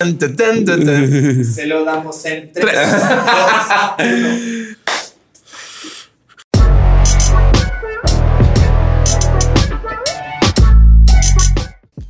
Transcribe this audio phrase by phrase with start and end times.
[0.00, 3.02] Se lo damos en tres, dos,
[3.98, 4.76] uno.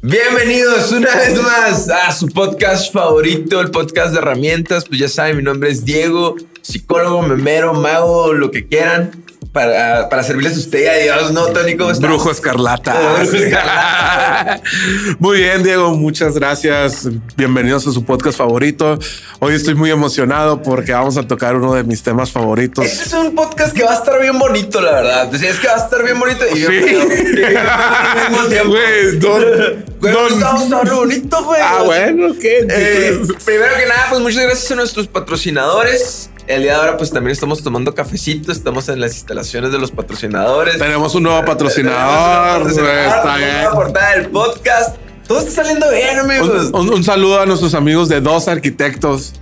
[0.02, 4.84] Bienvenidos una vez más a su podcast favorito, el podcast de herramientas.
[4.84, 9.24] Pues ya saben, mi nombre es Diego, psicólogo, memero, mago, lo que quieran.
[9.52, 11.76] Para, para servirles a usted y a Dios, ¿no, Tony?
[11.76, 12.06] ¿Cómo estás?
[12.08, 12.92] Brujo Escarlata.
[13.18, 14.60] Brujo Escarlata.
[15.18, 15.90] muy bien, Diego.
[15.96, 17.08] Muchas gracias.
[17.34, 18.98] Bienvenidos a su podcast favorito.
[19.38, 22.84] Hoy estoy muy emocionado porque vamos a tocar uno de mis temas favoritos.
[22.84, 25.34] Este es un podcast que va a estar bien bonito, la verdad.
[25.34, 26.44] Es que va a estar bien bonito.
[26.54, 26.78] Y yo Sí.
[28.68, 31.60] Güey, don, don- bonito, güey.
[31.62, 32.66] Ah, bueno, ¿qué?
[32.68, 36.30] Eh, primero que nada, pues muchas gracias a nuestros patrocinadores.
[36.48, 38.50] El día de ahora, pues también estamos tomando cafecito.
[38.52, 40.78] Estamos en las instalaciones de los patrocinadores.
[40.78, 42.62] Tenemos un nuevo Tenemos patrocinador.
[42.62, 43.70] un Está bien.
[43.74, 44.96] portada del podcast.
[45.26, 46.70] Todo está saliendo bien, amigos.
[46.72, 49.34] Un, un- un saludo a nuestros amigos de Dos Arquitectos.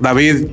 [0.00, 0.48] David,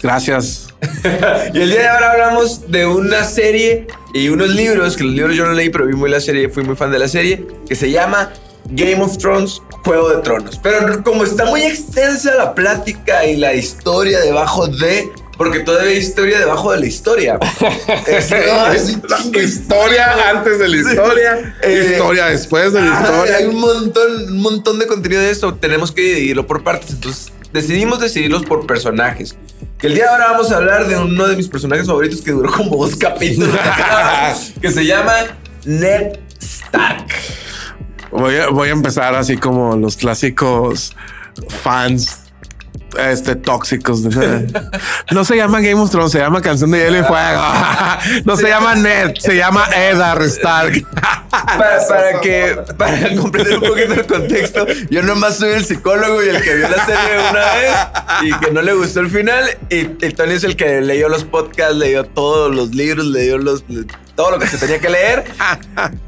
[0.00, 0.62] gracias.
[1.54, 5.34] Y el día de ahora hablamos de una serie y unos libros, que los libros
[5.34, 7.74] yo no leí, pero vi muy la serie, fui muy fan de la serie, que
[7.74, 8.30] se llama
[8.66, 10.58] Game of Thrones, Juego de Tronos.
[10.62, 15.08] Pero como está muy extensa la plática y la historia debajo de...
[15.36, 17.38] Porque todavía hay historia debajo de la historia.
[18.06, 18.88] Es- no, es
[19.44, 21.56] historia antes de la historia.
[21.62, 23.36] Eh, historia después de la Ah, historia.
[23.36, 25.54] Hay un montón, un montón de contenido de esto.
[25.54, 26.90] Tenemos que dividirlo por partes.
[26.90, 29.36] Entonces decidimos decidirlos por personajes.
[29.78, 32.30] Que el día de ahora vamos a hablar de uno de mis personajes favoritos que
[32.30, 33.50] duró como dos capítulos.
[34.60, 35.12] que se llama
[35.66, 37.06] Ned Stark.
[38.10, 40.94] Voy a, voy a empezar así como los clásicos
[41.62, 42.20] fans
[42.98, 44.02] este tóxicos.
[45.10, 47.42] No se llama Game of Thrones, se llama Canción de Hielo y Fuego.
[48.24, 50.84] No se llama Ned, se llama Eddard Stark.
[51.30, 56.42] Para, que, para comprender un poquito el contexto, yo nomás soy el psicólogo y el
[56.42, 57.70] que vio la serie una vez
[58.22, 59.44] y que no le gustó el final.
[59.70, 63.64] Y, y Tony es el que leyó los podcasts, leyó todos los libros, leyó los,
[64.14, 65.24] todo lo que se tenía que leer.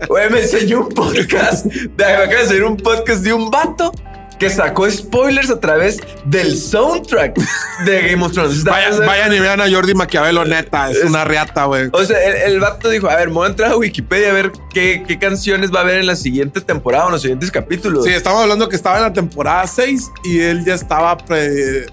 [0.09, 1.67] Güey, me enseñó un podcast.
[1.67, 3.93] de- Me acaba un podcast de un vato
[4.39, 7.37] que sacó spoilers a través del soundtrack
[7.85, 8.59] de Game of Thrones.
[8.59, 8.71] Está-
[9.07, 11.89] Vayan, y vean a Jordi Maquiavelo, neta, es una riata, güey.
[11.93, 14.33] O sea, el, el vato dijo, a ver, me voy a entrar a Wikipedia a
[14.33, 17.51] ver qué, qué canciones va a haber en la siguiente temporada o en los siguientes
[17.51, 18.05] capítulos.
[18.05, 21.87] Sí, estamos hablando que estaba en la temporada 6 y él ya estaba pre-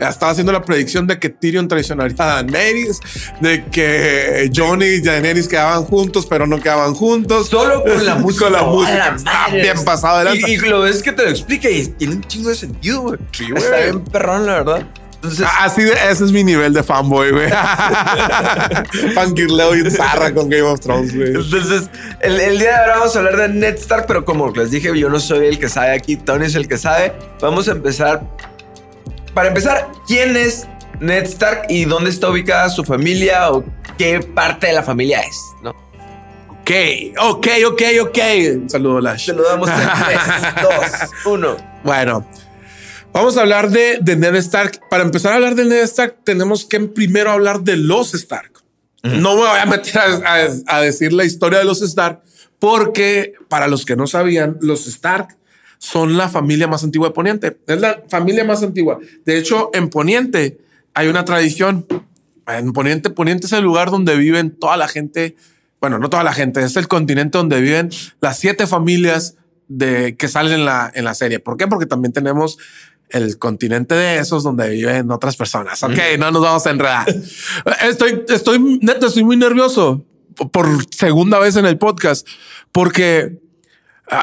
[0.00, 3.00] estaba haciendo la predicción de que Tyrion traicionaría a Daenerys,
[3.40, 7.48] de que Johnny y Daenerys quedaban juntos, pero no quedaban juntos.
[7.48, 8.38] Solo con la música.
[8.44, 8.96] Con la ¡A música.
[8.98, 10.48] la Está bien pasado de lanza.
[10.48, 13.18] Y, y lo ves que te lo explica y tiene un chingo de sentido, güey.
[13.32, 13.62] Sí, güey.
[13.62, 14.86] Está bien perrón, la verdad.
[15.16, 17.50] Entonces, Así de, ese es mi nivel de fanboy, güey.
[19.14, 21.34] Fangirleo y zarra con Game of Thrones, güey.
[21.34, 21.90] entonces
[22.20, 24.96] el, el día de ahora vamos a hablar de Ned Stark, pero como les dije,
[24.96, 27.12] yo no soy el que sabe aquí, Tony es el que sabe.
[27.40, 28.22] Vamos a empezar.
[29.34, 30.66] Para empezar, ¿quién es
[31.00, 33.64] Ned Stark y dónde está ubicada su familia o
[33.96, 35.36] qué parte de la familia es?
[35.62, 35.70] ¿no?
[36.60, 36.70] Ok,
[37.20, 38.18] ok, ok, ok.
[38.62, 39.26] Un saludo, Lash.
[39.26, 40.18] Saludamos en 3,
[41.24, 41.56] 2, 1.
[41.84, 42.26] Bueno,
[43.12, 44.80] vamos a hablar de, de Ned Stark.
[44.90, 48.52] Para empezar a hablar de Ned Stark, tenemos que primero hablar de los Stark.
[49.04, 52.20] No me voy a meter a, a- a decir la historia de los Stark,
[52.58, 55.36] porque para los que no sabían, los Stark
[55.78, 57.58] son la familia más antigua de Poniente.
[57.66, 58.98] Es la familia más antigua.
[59.24, 60.58] De hecho, en Poniente
[60.94, 61.86] hay una tradición.
[62.46, 65.36] En Poniente, Poniente es el lugar donde viven toda la gente.
[65.80, 67.90] Bueno, no toda la gente, es el continente donde viven
[68.20, 69.36] las siete familias
[69.68, 71.38] de que salen en la, en la serie.
[71.38, 71.68] ¿Por qué?
[71.68, 72.58] Porque también tenemos
[73.10, 75.82] el continente de esos donde viven otras personas.
[75.82, 77.06] Ok, no nos vamos a enredar.
[77.88, 80.04] estoy, estoy, neta, estoy muy nervioso
[80.52, 82.26] por segunda vez en el podcast
[82.72, 83.38] porque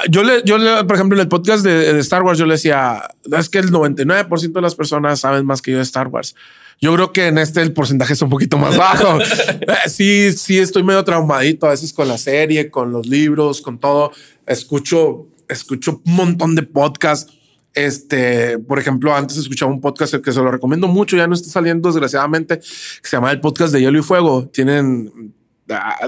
[0.09, 2.53] yo le, yo le, por ejemplo, en el podcast de, de Star Wars, yo le
[2.53, 3.03] decía,
[3.37, 6.35] es que el 99% de las personas saben más que yo de Star Wars.
[6.81, 9.19] Yo creo que en este el porcentaje es un poquito más bajo.
[9.67, 13.79] Eh, sí, sí, estoy medio traumadito a veces con la serie, con los libros, con
[13.79, 14.11] todo.
[14.45, 17.33] Escucho, escucho un montón de podcasts.
[17.73, 21.49] Este, por ejemplo, antes escuchaba un podcast que se lo recomiendo mucho, ya no está
[21.49, 22.63] saliendo desgraciadamente, que
[23.09, 24.47] se llama el podcast de Hielo y Fuego.
[24.47, 25.44] Tienen Ah,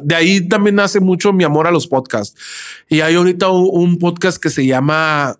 [0.03, 2.39] de ahí también nace mucho mi amor a los podcasts.
[2.87, 5.35] Y hay ahorita un, podcast que se llama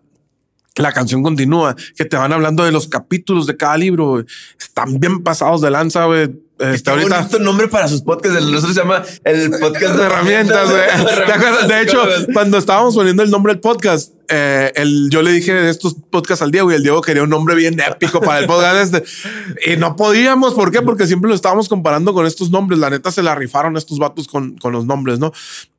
[0.76, 4.24] La canción continúa, que te van hablando de los capítulos de cada libro.
[4.60, 6.47] Están bien pasados de lanza, güey.
[6.60, 8.38] Este, Está ahorita bonito nombre para sus podcasts.
[8.38, 11.26] El nuestro se llama el podcast de herramientas, güey.
[11.26, 11.68] ¿Te acuerdas?
[11.68, 15.70] De hecho, cuando estábamos poniendo el nombre del podcast, eh, el, yo le dije de
[15.70, 18.96] estos podcasts al Diego y el Diego quería un nombre bien épico para el podcast
[18.96, 19.72] este.
[19.72, 20.56] Y no podíamos.
[20.56, 20.82] ¿Por qué?
[20.82, 22.80] Porque siempre lo estábamos comparando con estos nombres.
[22.80, 25.32] La neta se la rifaron estos vatos con, con los nombres, ¿no?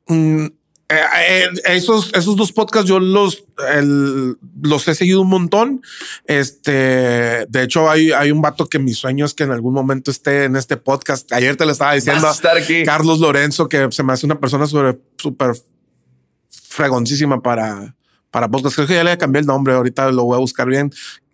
[0.07, 0.45] Mm,
[0.89, 1.01] eh,
[1.45, 3.43] eh, esos, esos dos podcasts yo los,
[3.73, 5.81] el- los he seguido un montón.
[6.25, 6.71] Este,
[7.47, 10.45] de hecho, hay, hay un vato que mi sueño es que en algún momento esté
[10.45, 11.31] en este podcast.
[11.31, 12.27] Ayer te lo estaba diciendo.
[12.27, 12.83] A estar aquí.
[12.83, 15.53] Carlos Lorenzo, que se me hace una persona súper
[16.49, 17.95] fregoncísima para,
[18.31, 18.75] para podcast.
[18.75, 19.73] Creo que ya le cambié el nombre.
[19.73, 20.91] Ahorita lo voy a buscar bien.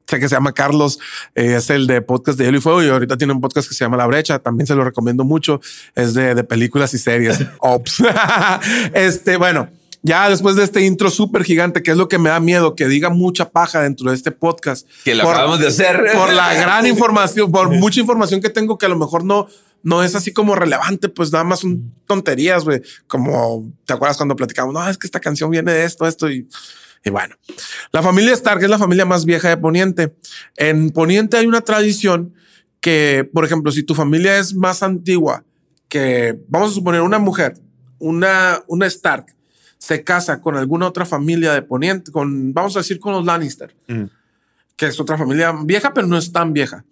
[0.07, 0.99] Sé que se llama Carlos,
[1.33, 3.73] eh, es el de podcast de Hielo y Fuego y ahorita tiene un podcast que
[3.73, 4.37] se llama La Brecha.
[4.39, 5.61] También se lo recomiendo mucho.
[5.95, 7.39] Es de, de películas y series.
[7.59, 8.03] Ops.
[8.93, 9.67] este, bueno,
[10.05, 12.87] ya después de este intro súper gigante, que es lo que me da miedo, que
[12.87, 14.87] diga mucha paja dentro de este podcast.
[15.03, 15.99] Que lo acabamos de hacer.
[16.13, 19.47] Por la gran información, por mucha información que tengo que a lo mejor no,
[19.81, 22.83] no es así como relevante, pues nada más son tonterías, güey.
[23.07, 26.47] Como te acuerdas cuando platicamos, no, es que esta canción viene de esto, esto y,
[27.05, 27.35] y bueno.
[27.91, 30.15] La familia Stark es la familia más vieja de Poniente.
[30.57, 32.33] En Poniente hay una tradición
[32.81, 35.43] que, por ejemplo, si tu familia es más antigua
[35.87, 37.59] que, vamos a suponer, una mujer,
[37.99, 39.27] una, una Stark,
[39.77, 43.75] se casa con alguna otra familia de Poniente, con, vamos a decir, con los Lannister,
[44.75, 46.85] que es otra familia vieja, pero no es tan vieja.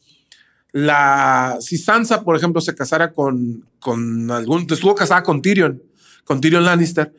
[0.72, 5.82] La, si Sansa, por ejemplo, se casara con, con algún, estuvo casada con Tyrion,
[6.24, 7.14] con Tyrion Lannister,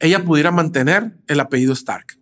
[0.00, 2.17] ella pudiera mantener el apellido Stark.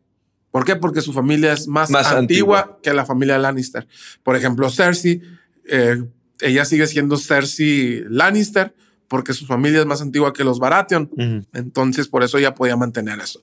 [0.57, 0.75] ¿Por qué?
[0.75, 2.81] Porque su familia es más, Más antigua, antigua.
[2.83, 3.87] que la familia Lannister.
[4.23, 5.21] Por ejemplo, Cersei,
[5.69, 6.03] eh,
[6.41, 8.75] ella sigue siendo Cersei Lannister
[9.07, 11.45] porque su familia es más antigua que los Baratheon.
[11.53, 13.43] Entonces, por eso ella podía mantener eso.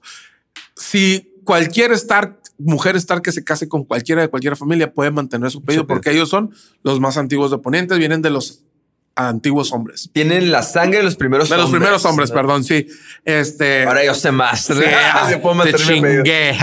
[0.76, 5.52] Si cualquier Stark, mujer Stark que se case con cualquiera de cualquier familia puede mantener
[5.52, 5.86] su apellido.
[5.86, 6.50] porque ellos son
[6.82, 8.64] los más antiguos de Ponientes, vienen de los
[9.16, 10.10] antiguos hombres.
[10.12, 11.80] Tienen la sangre de los primeros De los hombres.
[11.80, 12.88] primeros hombres, perdón, sí.
[13.26, 13.86] Este.
[13.86, 14.66] Ahora yo sé más.
[14.66, 14.74] Sí,
[15.30, 16.58] Se puedo te chingué.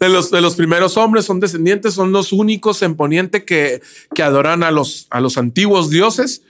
[0.00, 3.82] de, los, de los primeros hombres son descendientes, son los únicos en Poniente que,
[4.14, 6.42] que adoran a los, a los antiguos dioses.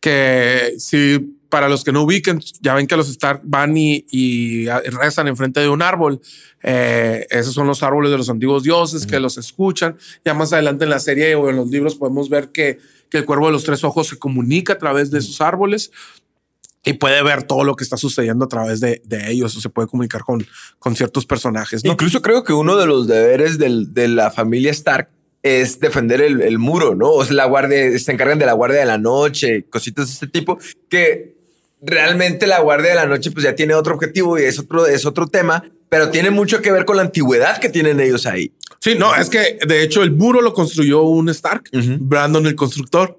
[0.00, 4.66] Que si para los que no ubiquen, ya ven que los Stark van y, y
[4.68, 6.20] rezan enfrente de un árbol.
[6.62, 9.96] Eh, esos son los árboles de los antiguos dioses que los escuchan.
[10.24, 12.78] Ya más adelante en la serie o en los libros podemos ver que,
[13.08, 15.90] que el cuervo de los tres ojos se comunica a través de esos árboles
[16.84, 19.68] y puede ver todo lo que está sucediendo a través de, de ellos o se
[19.68, 20.46] puede comunicar con,
[20.78, 21.84] con ciertos personajes.
[21.84, 21.92] ¿no?
[21.92, 25.08] Incluso creo que uno de los deberes del- de la familia Stark
[25.42, 27.10] es defender el, el muro, ¿no?
[27.10, 30.26] O sea, la guardia, se encargan de la guardia de la noche, cositas de este
[30.26, 30.58] tipo,
[30.88, 31.37] que
[31.80, 35.06] realmente la guardia de la noche pues ya tiene otro objetivo y es otro, es
[35.06, 38.52] otro tema, pero tiene mucho que ver con la antigüedad que tienen ellos ahí.
[38.80, 43.18] Sí, no, es que de hecho el muro lo construyó un Stark, Brandon el constructor.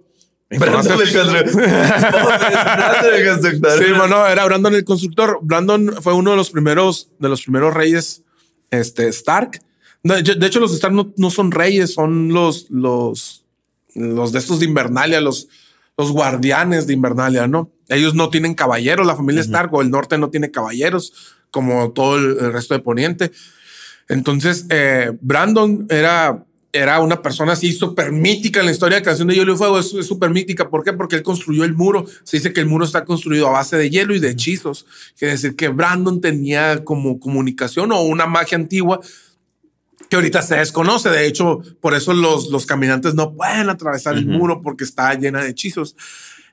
[0.50, 1.52] Brandon el constructor.
[1.54, 3.84] Brandon el constructor.
[3.84, 5.40] Sí, bueno, era Brandon el constructor.
[5.42, 8.24] Brandon fue uno de los primeros, de los primeros reyes
[8.72, 9.62] este, Stark.
[10.02, 13.46] De, de hecho, los Stark no, no son reyes, son los, los,
[13.96, 15.50] los de estos de Invernalia, los,
[16.00, 17.74] los guardianes de Invernalia, ¿no?
[17.90, 21.12] Ellos no tienen caballeros, la familia Stark o el norte no tiene caballeros,
[21.52, 23.32] como todo el, resto de Poniente.
[24.08, 29.28] Entonces, eh, Brandon era, era una persona así súper mítica en la historia de Canción
[29.28, 29.78] de Hielo y Fuego.
[29.78, 30.70] Es es súper mítica.
[30.70, 30.94] ¿Por qué?
[30.94, 32.06] Porque él construyó el muro.
[32.24, 34.86] Se dice que el muro está construido a base de hielo y de hechizos.
[35.18, 39.02] Quiere decir que Brandon tenía como comunicación o una magia antigua
[40.08, 41.10] que ahorita se desconoce.
[41.10, 45.44] De hecho, por eso los, los caminantes no pueden atravesar el muro porque está llena
[45.44, 45.96] de hechizos.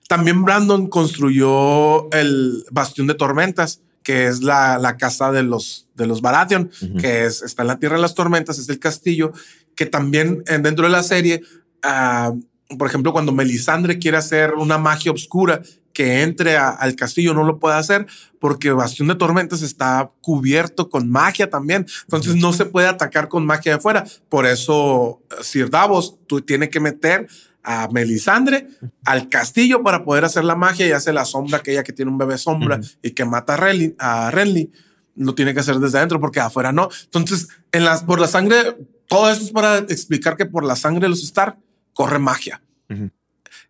[0.08, 6.06] También Brandon construyó el Bastión de Tormentas, que es la, la casa de los, de
[6.06, 9.32] los Baratheon, que es, está en la Tierra de las Tormentas, es el castillo,
[9.74, 11.42] que también eh, dentro de la serie,
[11.82, 12.32] ah,
[12.78, 15.62] por ejemplo, cuando Melisandre quiere hacer una magia oscura
[15.96, 18.06] que entre a- al castillo, no lo puede hacer
[18.38, 21.86] porque Bastión de Tormentas está cubierto con magia también.
[22.02, 24.04] Entonces no se puede atacar con magia de afuera.
[24.28, 27.28] Por eso eh, Sir Davos tú tiene que meter
[27.62, 28.68] a Melisandre
[29.06, 32.18] al castillo para poder hacer la magia y hace la sombra aquella que tiene un
[32.18, 34.70] bebé sombra y que mata a Renly, a Renly.
[35.14, 36.90] Lo tiene que hacer desde adentro porque afuera no.
[37.04, 38.76] Entonces, en las, por la sangre,
[39.08, 41.56] todo esto es para explicar que por la sangre de los Stark
[41.94, 42.60] corre magia.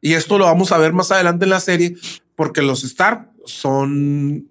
[0.00, 1.96] Y esto lo vamos a ver más adelante en la serie
[2.34, 4.48] porque los Stark son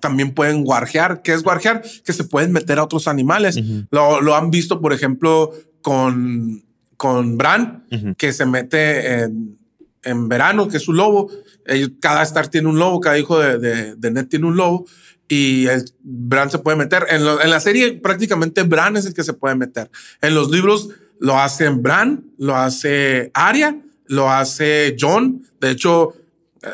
[0.00, 1.22] también pueden guarjear.
[1.22, 1.82] ¿Qué es guarjear?
[2.04, 3.56] Que se pueden meter a otros animales.
[3.90, 5.52] lo, lo han visto, por ejemplo,
[5.82, 6.62] con,
[6.96, 7.84] con Bran,
[8.16, 9.58] que se mete en,
[10.02, 11.30] en verano, que es un lobo.
[11.66, 14.84] Ellos- cada Stark tiene un lobo, cada hijo de, de, de Ned tiene un lobo.
[15.28, 17.06] Y el Bran se puede meter.
[17.10, 19.90] En, lo- en la serie, prácticamente Bran es el que se puede meter.
[20.20, 23.76] En los libros lo hacen Bran, lo hace Arya,
[24.08, 25.42] lo hace John.
[25.60, 26.14] De hecho,
[26.62, 26.68] eh,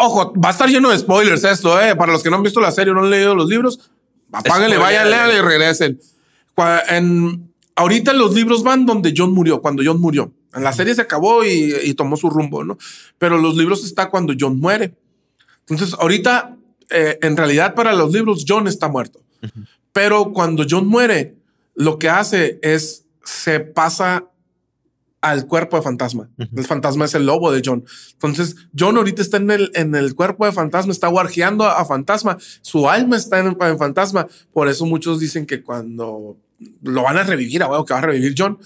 [0.00, 1.96] ojo, va a estar lleno de spoilers esto, eh.
[1.96, 3.90] Para los que no han visto la serie o no han leído los libros,
[4.30, 6.00] apáguenle, vayan, léanle y regresen.
[6.88, 10.32] En, ahorita los libros van donde John murió, cuando John murió.
[10.54, 12.76] En la serie se acabó y, y tomó su rumbo, ¿no?
[13.16, 14.94] Pero los libros está cuando John muere.
[15.60, 16.56] Entonces, ahorita
[16.94, 19.20] eh, en realidad para los libros John está muerto.
[19.92, 21.36] Pero cuando John muere,
[21.74, 24.24] lo que hace es se pasa
[25.22, 26.28] al cuerpo de fantasma.
[26.36, 27.84] El fantasma es el lobo de John.
[28.12, 32.36] Entonces, John ahorita está en el, en el cuerpo de fantasma, está guarjeando a, fantasma.
[32.60, 34.26] Su alma está en el fantasma.
[34.52, 36.36] Por eso muchos dicen que cuando
[36.82, 38.58] lo van a revivir, a que va a revivir John,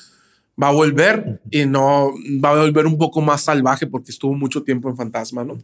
[0.60, 4.62] va a volver y no va a volver un poco más salvaje porque estuvo mucho
[4.62, 5.58] tiempo en fantasma, ¿no?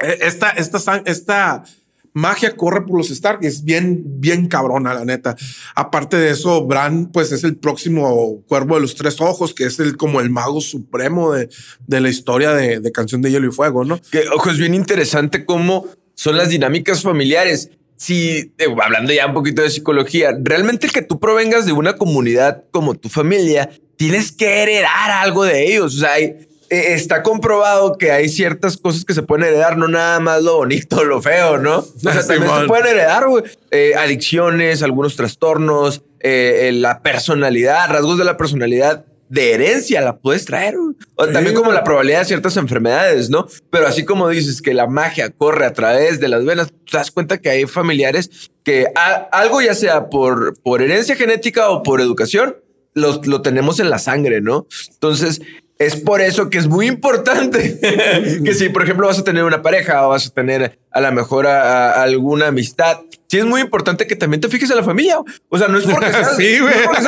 [0.00, 1.64] E, esta, esta, esta
[2.12, 5.36] magia corre por los Stark y es bien, bien cabrona, la neta.
[5.74, 9.78] Aparte de eso, Bran, pues es el próximo cuervo de los tres ojos, que es
[9.78, 11.48] el como el mago supremo de,
[11.86, 14.00] de la historia de, de, Canción de Hielo y Fuego, ¿no?
[14.10, 17.70] Que, ojo, es bien interesante cómo son las dinámicas familiares.
[17.96, 22.64] Si, eh, hablando ya un poquito de psicología, realmente que tú provengas de una comunidad
[22.70, 25.96] como tu familia, tienes que heredar algo de ellos.
[25.96, 30.20] O sea, hay, está comprobado que hay ciertas cosas que se pueden heredar, no nada
[30.20, 31.78] más lo bonito, lo feo, ¿no?
[31.78, 33.44] O sea, también se pueden heredar, güey.
[33.70, 40.44] Eh, adicciones, algunos trastornos, eh, la personalidad, rasgos de la personalidad de herencia la puedes
[40.44, 40.74] traer.
[41.16, 43.46] O también como la probabilidad de ciertas enfermedades, ¿no?
[43.70, 47.10] Pero así como dices que la magia corre a través de las venas, te das
[47.10, 48.86] cuenta que hay familiares que
[49.32, 52.56] algo ya sea por, por herencia genética o por educación,
[53.00, 54.66] lo, lo tenemos en la sangre, ¿no?
[54.92, 55.40] Entonces,
[55.78, 57.78] es por eso que es muy importante
[58.44, 61.12] que si, por ejemplo, vas a tener una pareja o vas a tener a lo
[61.12, 65.18] mejor alguna amistad, sí es muy importante que también te fijes en la familia.
[65.48, 66.58] O sea, no es porque seas, sí,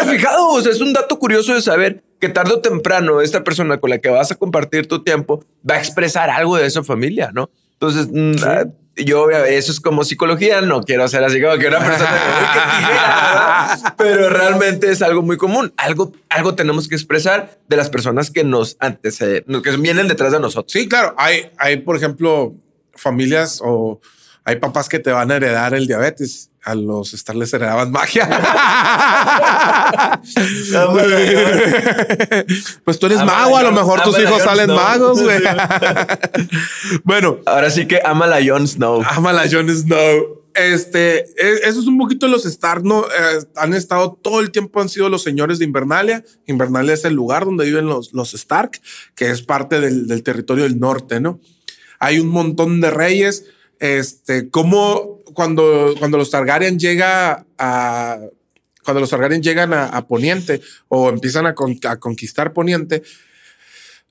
[0.09, 0.51] fijado.
[0.51, 3.91] O sea, es un dato curioso de saber que tarde o temprano esta persona con
[3.91, 7.51] la que vas a compartir tu tiempo va a expresar algo de esa familia, ¿no?
[7.73, 8.65] Entonces, mm, ah,
[9.05, 12.11] yo eso es como psicología, no quiero ser así como que una persona
[13.97, 15.73] pero realmente es algo muy común.
[15.77, 20.41] Algo, algo tenemos que expresar de las personas que nos anteceden, que vienen detrás de
[20.41, 20.73] nosotros.
[20.73, 21.15] Sí, claro.
[21.19, 22.55] Hay, hay, por ejemplo,
[22.95, 24.01] familias o
[24.45, 26.50] hay papás que te van a heredar el diabetes.
[26.63, 28.29] A los Star les heredaban magia.
[32.85, 35.41] pues tú eres mago, a lo mejor tus hijos salen magos, güey.
[37.05, 37.39] bueno.
[37.47, 39.03] Ahora sí que ama la Jon Snow.
[39.09, 40.43] Ama la Jon Snow.
[40.53, 43.07] Este, e, eso es un poquito los Stark, ¿no?
[43.07, 46.25] Eh, han estado todo el tiempo, han sido los señores de Invernalia.
[46.47, 48.83] Invernalia es el lugar donde viven los, los Stark,
[49.15, 51.41] que es parte del, del territorio del norte, ¿no?
[51.99, 53.47] Hay un montón de reyes
[53.81, 58.19] este, cómo cuando, cuando los Targaryen llega a
[58.85, 63.03] cuando los Targaryen llegan a, Poniente o empiezan a, conquistar Poniente,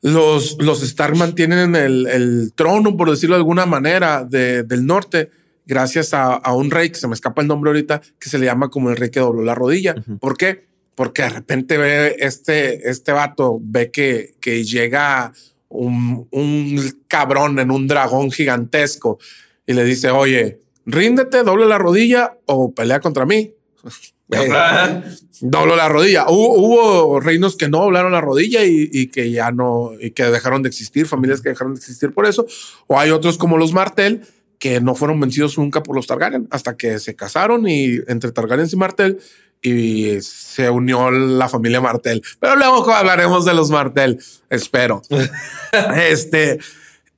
[0.01, 5.31] los, los Stark mantienen el, el, trono, por decirlo de alguna manera, del norte,
[5.65, 8.69] gracias a, un rey que se me escapa el nombre ahorita, que se le llama
[8.69, 9.95] como el rey que dobló la rodilla.
[10.19, 10.67] ¿Por qué?
[10.95, 15.33] Porque de repente ve este, este vato, ve que, que llega
[15.67, 19.19] un, un cabrón en un dragón gigantesco
[19.65, 20.59] y le dice, oye,
[20.91, 23.53] ríndete, doble la rodilla o pelea contra mí.
[25.41, 26.25] Doblo la rodilla.
[26.29, 30.69] Hubo, reinos que no doblaron la rodilla y, que ya no, y que dejaron de
[30.69, 32.45] existir, familias que dejaron de existir por eso.
[32.87, 34.21] O hay otros como los Martel
[34.59, 38.67] que no fueron vencidos nunca por los Targaryen hasta que se casaron y entre Targaryen
[38.71, 39.19] y Martel
[39.61, 42.21] y se unió la familia Martel.
[42.39, 44.19] Pero luego hablaremos de los Martel,
[44.49, 45.01] espero.
[45.95, 46.59] este,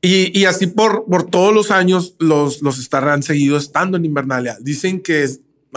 [0.02, 2.80] y, así por, por todos los años los, los
[3.14, 4.58] han seguido estando en Invernalia.
[4.60, 5.24] Dicen que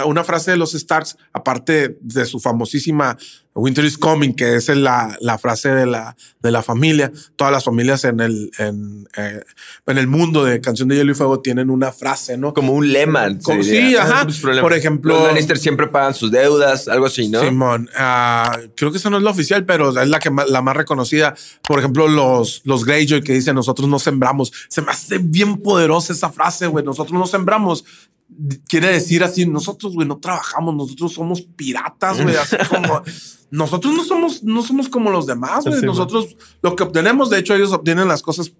[0.04, 3.16] una frase de los Starks, aparte de su famosísima
[3.54, 7.64] Winter is Coming, que es la, la frase de la, de la familia, todas las
[7.64, 9.42] familias en el, en, eh,
[9.86, 12.52] en, el mundo de Canción de Hielo y Fuego tienen una frase, ¿no?
[12.52, 13.28] Como un lema.
[13.62, 14.26] sí, ajá.
[14.60, 15.14] Por ejemplo...
[15.14, 17.40] Los Lannister siempre pagan sus deudas, algo así, ¿no?
[17.40, 20.76] Simón, uh, creo que esa no es la oficial, pero es la, que la más
[20.76, 21.34] reconocida.
[21.62, 24.52] Por ejemplo, los, los Greyjoy que dicen nosotros no sembramos.
[24.68, 26.84] Se me hace bien poderosa esa frase, güey.
[26.84, 27.84] Nosotros no sembramos
[28.68, 33.02] quiere decir así, nosotros, güey, no trabajamos, nosotros somos piratas, güey, así como
[33.50, 35.82] nosotros no somos, no somos como los demás, güey.
[35.82, 38.52] Nosotros lo que obtenemos, de hecho, ellos obtienen las cosas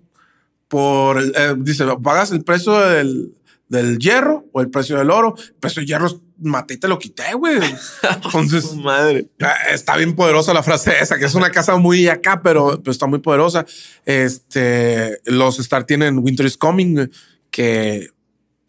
[0.68, 3.34] por, eh, dice, pagas el precio del,
[3.68, 5.34] del hierro o el precio del oro.
[5.36, 7.58] El precio del hierro maté y te lo quité, güey.
[8.24, 9.28] Entonces, madre.
[9.38, 12.92] Eh, está bien poderosa la frase esa, que es una casa muy acá, pero, pero
[12.92, 13.66] está muy poderosa.
[14.04, 17.10] Este, los Star tienen Winter is Coming,
[17.50, 18.10] que,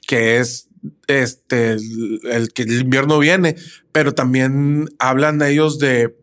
[0.08, 0.70] que es
[1.08, 3.56] este, el, que el invierno viene,
[3.92, 6.16] pero también hablan de ellos de,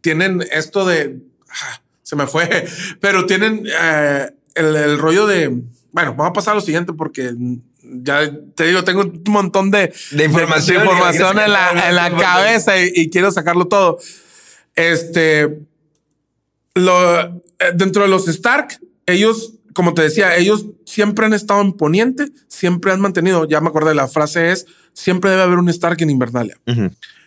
[0.00, 2.66] tienen esto de, ah, se me fue,
[3.00, 5.48] pero tienen eh, el, rollo de,
[5.92, 7.34] bueno, vamos a pasar a lo siguiente porque
[7.82, 13.08] ya te digo, tengo un montón de, información, información en la, en la cabeza y,
[13.10, 13.98] quiero sacarlo todo.
[14.74, 15.60] Este,
[16.74, 17.32] lo, eh,
[17.74, 22.92] dentro de los Stark, ellos como te decía, ellos siempre han estado en Poniente, siempre
[22.92, 24.64] han mantenido, ya me acuerdo de la frase es,
[24.94, 26.58] siempre debe haber un Stark en Invernalia.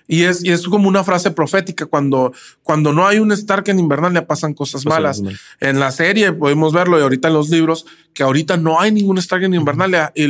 [0.07, 1.85] Y es, y es como una frase profética.
[1.85, 5.21] Cuando, cuando no hay un Stark en Invernalia pasan cosas malas.
[5.59, 9.19] En la serie podemos verlo y ahorita en los libros que ahorita no hay ningún
[9.19, 10.25] Stark en Invernalia y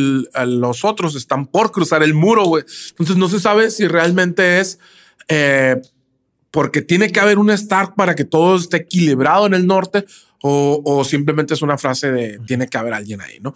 [0.46, 2.44] los otros están por cruzar el muro.
[2.44, 2.66] güey.
[2.90, 4.78] Entonces no se sabe si realmente es
[5.30, 5.78] eh,
[6.52, 10.06] porque tiene que haber un Stark para que todo esté equilibrado en el norte
[10.42, 13.54] o, o simplemente es una frase de tiene que haber alguien ahí, ¿no?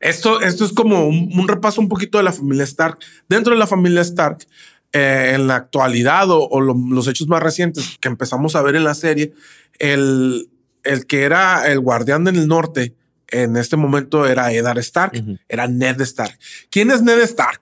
[0.00, 2.98] Esto, esto es como un, repaso un poquito de la familia Stark.
[3.28, 4.46] Dentro de la familia Stark,
[4.92, 8.94] eh, en la actualidad o, los hechos más recientes que empezamos a ver en la
[8.94, 9.32] serie,
[9.78, 10.50] el,
[10.82, 12.94] el que era el guardián del norte
[13.28, 15.12] en este momento era Eddard Stark,
[15.48, 16.38] era Ned Stark.
[16.70, 17.60] ¿Quién es Ned Stark?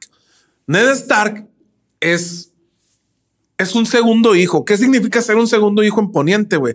[0.66, 1.46] Ned Stark
[2.00, 2.52] es,
[3.56, 4.64] es un segundo hijo.
[4.64, 6.74] ¿Qué significa ser un segundo hijo en Poniente, güey?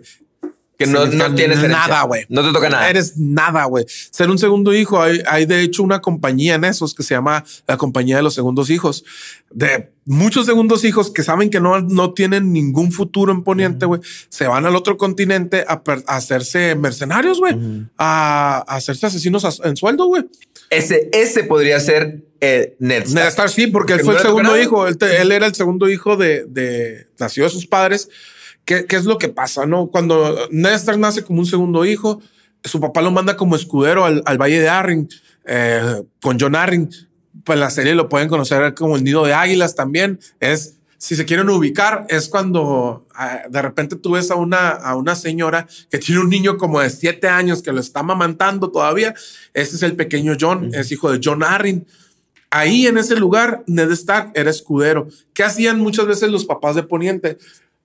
[0.78, 2.26] Que no, no tienes nada, güey.
[2.28, 2.90] No te toca nada.
[2.90, 3.86] Eres nada, güey.
[3.88, 5.00] Ser un segundo hijo.
[5.00, 8.34] Hay, hay de hecho una compañía en esos que se llama la compañía de los
[8.34, 9.02] segundos hijos.
[9.50, 14.02] De muchos segundos hijos que saben que no, no tienen ningún futuro en Poniente, güey.
[14.28, 17.56] Se van al otro continente a, hacerse mercenarios, güey.
[17.96, 20.24] a, hacerse asesinos en sueldo, güey.
[20.68, 24.86] Ese, ese podría ser eh, Ned Ned Stark, sí, porque, él fue el segundo hijo.
[24.86, 28.10] Él, él, era el segundo hijo de, de nació de sus padres
[28.66, 29.64] ¿Qué, es lo que pasa?
[29.64, 32.20] No, cuando Néstor nace como un segundo hijo,
[32.64, 35.08] su papá lo manda como escudero al, Valle de Arryn
[35.44, 36.90] eh, con John Arryn.
[37.44, 40.18] Pues la serie lo pueden conocer como el nido de águilas también.
[40.40, 44.96] Es si se quieren ubicar, es cuando ah, de repente tú ves a una, a
[44.96, 49.14] una señora que tiene un niño como de siete años que lo está mamantando todavía.
[49.54, 51.86] Ese es el pequeño John, es hijo de John Arryn.
[52.50, 55.08] Ahí en ese lugar, Ned Stark era escudero.
[55.34, 57.38] ¿Qué hacían muchas veces los papás de Poniente?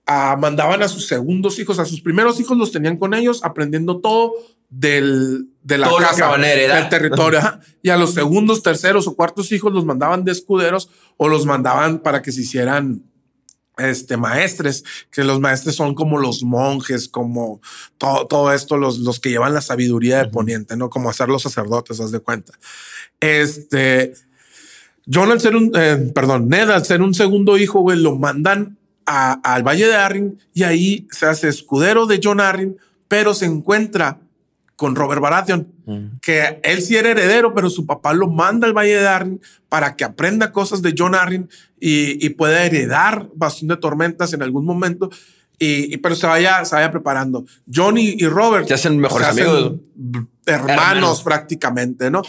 [0.07, 4.33] Mandaban a sus segundos hijos, a sus primeros hijos los tenían con ellos, aprendiendo todo
[4.69, 7.39] del, de la casa, del territorio.
[7.81, 11.99] y a los segundos, terceros o cuartos hijos los mandaban de escuderos o los mandaban
[11.99, 13.03] para que se hicieran
[13.77, 17.61] este, maestres, que los maestres son como los monjes, como
[17.97, 20.89] todo, todo esto, los, los que llevan la sabiduría de Poniente, ¿no?
[20.89, 22.53] Como hacer los sacerdotes, haz de cuenta.
[23.19, 24.13] Este,
[25.11, 28.77] John al ser un, eh, perdón, Ned al ser un segundo hijo, güey, lo mandan
[29.11, 34.19] al Valle de Arryn y ahí se hace escudero de John Arryn, pero se encuentra
[34.77, 36.05] con Robert Baratheon, mm.
[36.21, 39.95] que él sí era heredero, pero su papá lo manda al Valle de Arryn para
[39.95, 45.09] que aprenda cosas de John Arryn y, pueda heredar Bastón de Tormentas en algún momento.
[45.59, 47.45] Y, pero se vaya, se vaya preparando.
[47.71, 49.73] John y, Robert se hacen mejores amigos,
[50.45, 52.23] hermanos, prácticamente, ¿no?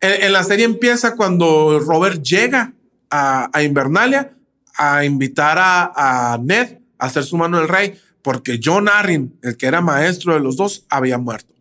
[0.00, 2.74] En, la serie empieza cuando Robert llega
[3.10, 4.37] a, a Invernalia
[4.78, 9.66] a invitar a, Ned a hacer su mano del rey, porque John Arryn, el que
[9.66, 11.52] era maestro de los dos, había muerto.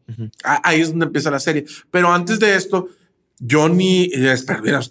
[0.43, 1.65] Ahí es donde empieza la serie.
[1.91, 2.87] Pero antes de esto,
[3.49, 4.81] Johnny, espera,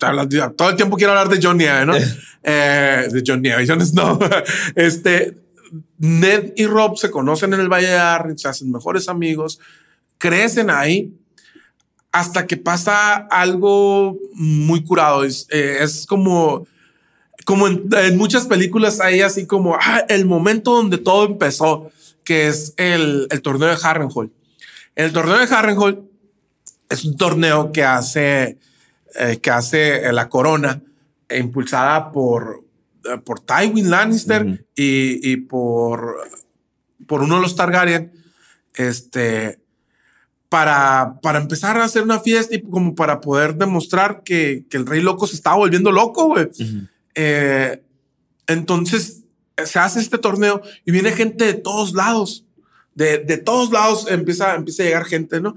[0.57, 1.95] todo el tiempo quiero hablar de Johnny, ¿no?
[2.43, 4.19] eh, de Johnny, Jon no.
[4.75, 5.39] este,
[5.99, 9.59] Ned y Rob se conocen en el Valle de Arryn, se hacen mejores amigos,
[10.19, 11.13] crecen ahí
[12.13, 15.25] hasta que pasa algo muy curado.
[15.25, 16.67] Es, eh, es como
[17.47, 21.93] como en, muchas películas hay así como ah, el momento donde todo empezó,
[22.25, 24.33] que es el, el torneo de Harrenhal.
[24.97, 26.03] El torneo de Harrenhal
[26.91, 28.59] es un torneo que hace,
[29.15, 30.83] eh, que hace la corona,
[31.31, 32.65] impulsada por,
[33.05, 36.17] eh, por Tywin Lannister y, y, por,
[37.07, 38.13] por uno de los Targaryen,
[38.75, 39.61] este,
[40.49, 44.87] para, para empezar a hacer una fiesta y como para poder demostrar que, que el
[44.87, 46.49] rey loco se estaba volviendo loco, güey.
[47.17, 47.83] Eh,
[48.47, 49.25] entonces
[49.65, 52.45] se hace este torneo y viene gente de todos lados.
[52.95, 55.55] De, de todos lados empieza, empieza a llegar gente, ¿no?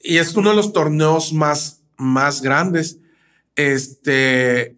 [0.00, 2.98] Y es uno de los torneos más, más grandes.
[3.54, 4.76] Este.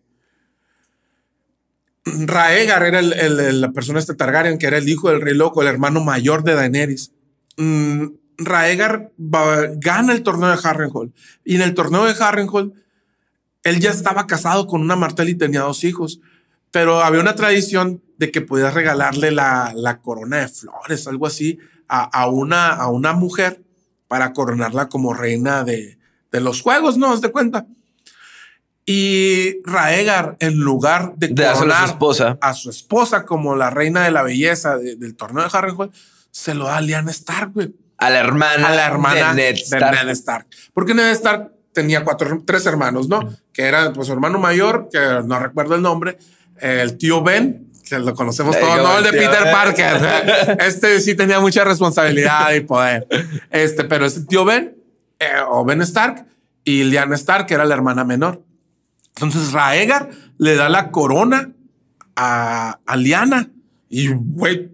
[2.04, 5.68] Raegar era el, la persona este Targaryen que era el hijo del rey loco, el
[5.68, 7.12] hermano mayor de Daenerys.
[7.56, 8.06] Mm,
[8.38, 11.12] Raegar gana el torneo de Harrenhal
[11.44, 12.72] y en el torneo de Harrenhal
[13.68, 16.20] él ya estaba casado con una Martel y tenía dos hijos,
[16.70, 21.58] pero había una tradición de que podías regalarle la, la corona de flores, algo así,
[21.88, 23.62] a, a, una, a una mujer
[24.08, 25.98] para coronarla como reina de,
[26.32, 27.14] de los juegos, ¿no?
[27.20, 27.66] ¿Te de cuenta?
[28.84, 34.04] Y Raegar, en lugar de, coronar a su esposa, a su esposa como la reina
[34.04, 35.90] de la belleza del torneo de Harrenhal,
[36.30, 37.74] se lo da a Lyanna Stark, güey.
[37.98, 39.94] A la hermana, a la hermana de Ned Stark.
[39.94, 40.46] De Ned Stark.
[40.72, 43.20] Porque Ned Stark tenía cuatro, tres hermanos, ¿no?
[43.52, 46.18] Que era pues su hermano mayor, que no recuerdo el nombre,
[46.60, 49.12] el tío Ben, que lo conocemos Le todos, digo, no el de.
[49.12, 50.58] Peter Parker.
[50.66, 53.06] Este sí tenía mucha responsabilidad y poder.
[53.50, 54.76] Este, pero ese tío Ben,
[55.20, 56.26] eh, o Ben Stark,
[56.64, 58.42] y Lyanna Stark, que era la hermana menor.
[59.14, 61.52] Entonces Raegar le da la corona
[62.16, 63.50] a, a Lyanna.
[63.88, 64.72] Y, güey,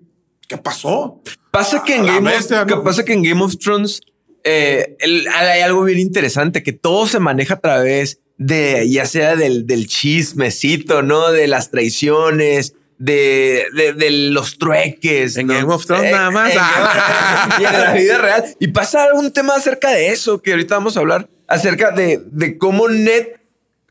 [0.49, 1.21] ¿qué pasó?
[1.51, 2.77] Pasa que en Game, bestia, of, ¿no?
[2.79, 4.01] que pasa que en Game of Thrones
[4.45, 9.37] eh, el- hay algo bien interesante que todo se maneja a través de ya sea
[9.37, 12.75] del, del chismecito, no de las traiciones.
[12.97, 15.37] De, de, de los trueques.
[15.37, 15.55] En ¿no?
[15.55, 16.53] Game of Thrones Eh, nada más.
[16.53, 18.45] en y en la vida real.
[18.61, 22.57] Y pasa un tema acerca de eso que ahorita vamos a hablar acerca de, de
[22.57, 23.27] cómo Ned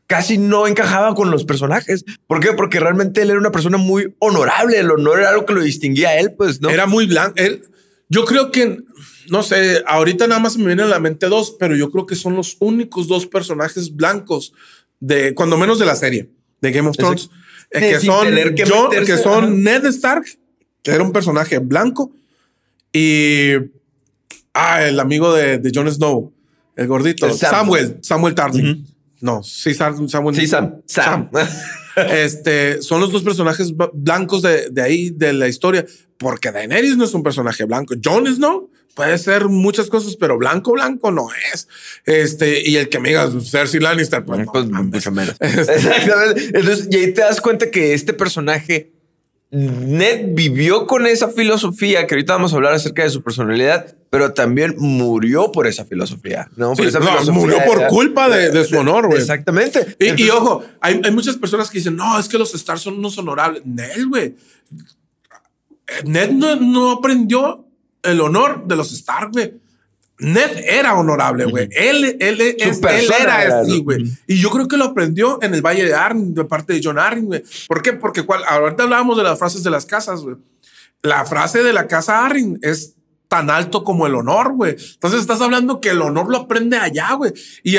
[0.06, 2.04] casi no encajaba con los personajes.
[2.26, 2.54] ¿Por qué?
[2.54, 4.78] Porque realmente él era una persona muy honorable.
[4.78, 6.70] El honor era algo que lo distinguía a él, pues, ¿no?
[6.70, 7.34] Era muy blanco.
[7.36, 7.62] Él,
[8.08, 8.78] yo creo que,
[9.30, 12.14] no sé, ahorita nada más me vienen a la mente dos, pero yo creo que
[12.16, 14.52] son los únicos dos personajes blancos
[15.00, 17.30] de, cuando menos de la serie de Game of Thrones,
[17.70, 19.52] eh, que, son tener que Jon- meterse, que son ajá.
[19.54, 20.24] Ned Stark,
[20.82, 22.12] que era un personaje blanco,
[22.92, 23.52] y
[24.52, 26.32] ah, el amigo de, de Jon Snow,
[26.76, 27.50] el gordito, El Sam.
[27.50, 28.84] Samuel, Samuel Tarly.
[29.20, 30.36] No, sí, Sam- Samuel.
[30.36, 30.82] Sí, Sam.
[30.86, 31.30] Sam.
[31.96, 35.84] Este son los dos personajes blancos de, de ahí de la historia,
[36.16, 37.94] porque Daenerys no es un personaje blanco.
[38.02, 41.68] Jon Snow puede ser muchas cosas, pero blanco, blanco no es.
[42.04, 45.36] Este, y el que me diga Cersei Lannister, pues, no, Pues mucho menos.
[45.40, 46.58] Exactamente.
[46.58, 48.92] Entonces, y ahí te das cuenta que este personaje,
[49.54, 54.32] Ned vivió con esa filosofía, que ahorita vamos a hablar acerca de su personalidad, pero
[54.32, 56.68] también murió por esa filosofía, ¿no?
[56.74, 59.20] Por Sí, esa no, filosofía murió por era- culpa de, de su honor, güey.
[59.20, 59.96] Exactamente.
[60.00, 63.16] Y, ojo, hay, hay muchas personas que dicen, no, es que los Stars son unos
[63.18, 63.64] honorables.
[63.64, 64.34] Ned, güey.
[65.86, 67.66] Eh, Ned no, no aprendió
[68.02, 69.54] el honor de los Stark, güey.
[70.18, 71.68] Ned era honorable, güey.
[71.72, 74.04] Él, él, es- él era era, así, güey.
[74.26, 76.98] Y yo creo que lo aprendió en el Valle de Arryn, de parte de John
[76.98, 77.42] Arryn, güey.
[77.66, 77.94] ¿Por qué?
[77.94, 80.36] Porque cual, ahorita hablábamos de las frases de las casas, güey.
[81.02, 82.94] La frase de la casa Arryn es
[83.28, 84.76] tan alto como el honor, güey.
[84.94, 87.32] Entonces estás hablando que el honor lo aprende allá, güey.
[87.64, 87.76] Y,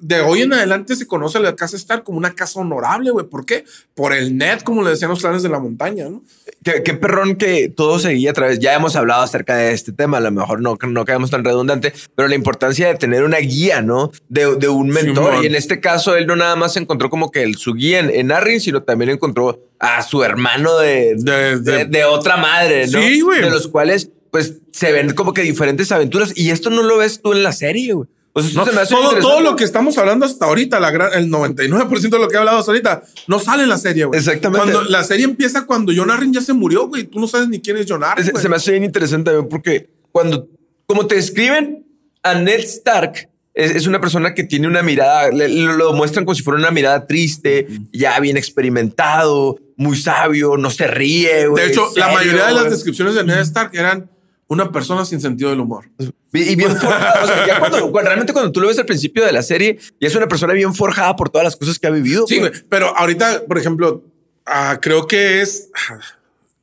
[0.00, 3.26] de hoy en adelante se conoce la casa Stark como una casa honorable, güey.
[3.26, 3.64] ¿Por qué?
[3.94, 6.22] Por el net, como le decían los clanes de la montaña, ¿no?
[6.62, 8.58] Qué, qué perrón que todo seguía a través.
[8.58, 11.92] Ya hemos hablado acerca de este tema, a lo mejor no, no quedamos tan redundante,
[12.14, 14.10] pero la importancia de tener una guía, ¿no?
[14.28, 15.42] De, de un mentor.
[15.42, 18.10] Y en este caso, él no nada más encontró como que el, su guía en,
[18.30, 23.00] en sino también encontró a su hermano de, De- de, de- de otra madre, ¿no?
[23.00, 23.40] Sí, güey.
[23.42, 26.32] De los cuales, pues, se ven como que diferentes aventuras.
[26.36, 28.08] Y esto no lo ves tú en la serie, güey.
[28.34, 30.78] O sea, esto No, se me hace todo, todo lo que estamos hablando hasta ahorita,
[30.78, 33.78] la gran, el 99% de lo que he hablado hasta ahorita, no sale en la
[33.78, 34.18] serie, güey.
[34.18, 34.72] Exactamente.
[34.72, 37.04] Cuando la serie empieza cuando John Arryn ya se murió, güey.
[37.04, 38.30] Tú no sabes ni quién es John Arryn.
[38.36, 40.46] Se, me hace bien interesante también porque cuando,
[40.86, 41.86] como te describen
[42.22, 46.34] a Ned Stark, es, es una persona que tiene una mirada, le- lo, muestran como
[46.36, 51.48] si fuera una mirada triste, ya bien experimentado, muy sabio, no se ríe.
[51.48, 54.10] güey, De hecho, la mayoría de las descripciones de Ned Stark eran
[54.48, 55.90] una persona sin sentido del humor.
[56.32, 59.32] Y, bien o sea, ya cuando, cuando- realmente cuando tú lo ves al principio de
[59.32, 62.26] la serie, ya es una persona bien forjada por todas las cosas que ha vivido.
[62.26, 62.50] Sí, güey.
[62.68, 64.04] Pero ahorita, por ejemplo,
[64.46, 65.70] ah, creo que es.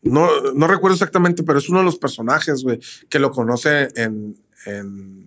[0.01, 4.35] No, no recuerdo exactamente, pero es uno de los personajes, güey, que lo conoce en,
[4.67, 5.25] en,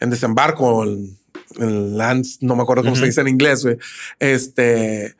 [0.00, 1.18] en Desembarco, en,
[1.58, 3.76] en Lance, no me acuerdo cómo se dice en inglés, güey.
[4.18, 5.16] Este.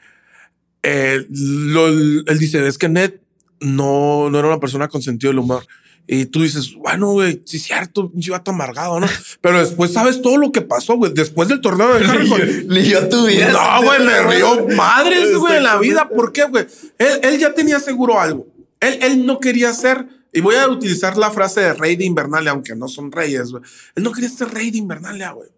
[0.83, 3.15] eh, lo- él dice: es que Ned
[3.61, 5.67] no, no era una persona con sentido del humor.
[6.13, 9.07] Y tú dices, bueno, güey, sí es cierto, un chivato amargado, ¿no?
[9.41, 11.13] Pero después sabes todo lo que pasó, güey.
[11.15, 13.53] Después del torneo de Harry, Ni yo tu vida.
[13.53, 16.09] no, güey, me rió madres, güey, en la vida.
[16.09, 16.67] ¿Por qué, güey?
[16.99, 18.49] Él, él ya tenía seguro algo.
[18.81, 22.51] Él, él no quería ser, y voy a utilizar la frase de rey de Invernalia,
[22.51, 23.63] aunque no son reyes, güey.
[23.95, 25.49] Él no quería ser rey de Invernalia, güey.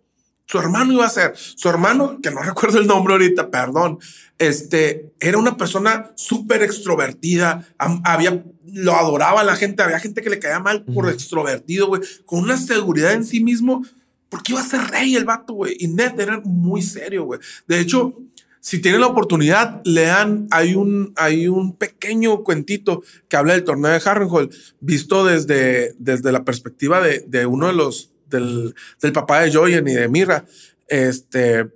[0.53, 3.99] Su hermano iba a ser, su hermano, que no recuerdo el nombre ahorita, perdón,
[4.37, 10.39] este, era una persona súper extrovertida, había, lo adoraba la gente, había gente que le
[10.39, 13.83] caía mal por extrovertido, güey, con una seguridad en sí mismo,
[14.29, 17.41] porque iba a ser rey el vato, güey, y Ned era muy serio, güey.
[17.67, 18.15] De hecho,
[18.61, 23.91] si tienen la oportunidad, lean, hay un, hay un pequeño cuentito que habla del torneo
[23.91, 29.43] de Harrenhal, visto desde, desde la perspectiva de, de uno de los, del, del papá
[29.43, 30.45] de Joyen y de Mira.
[30.89, 31.67] Este,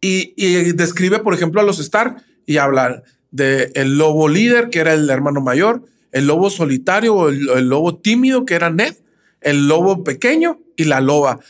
[0.00, 4.78] y, y describe, por ejemplo, a los Stark y habla de el lobo líder, que
[4.80, 5.82] era el hermano mayor,
[6.12, 8.94] el lobo solitario o el, el lobo tímido, que era Ned,
[9.40, 11.40] el lobo pequeño y la loba.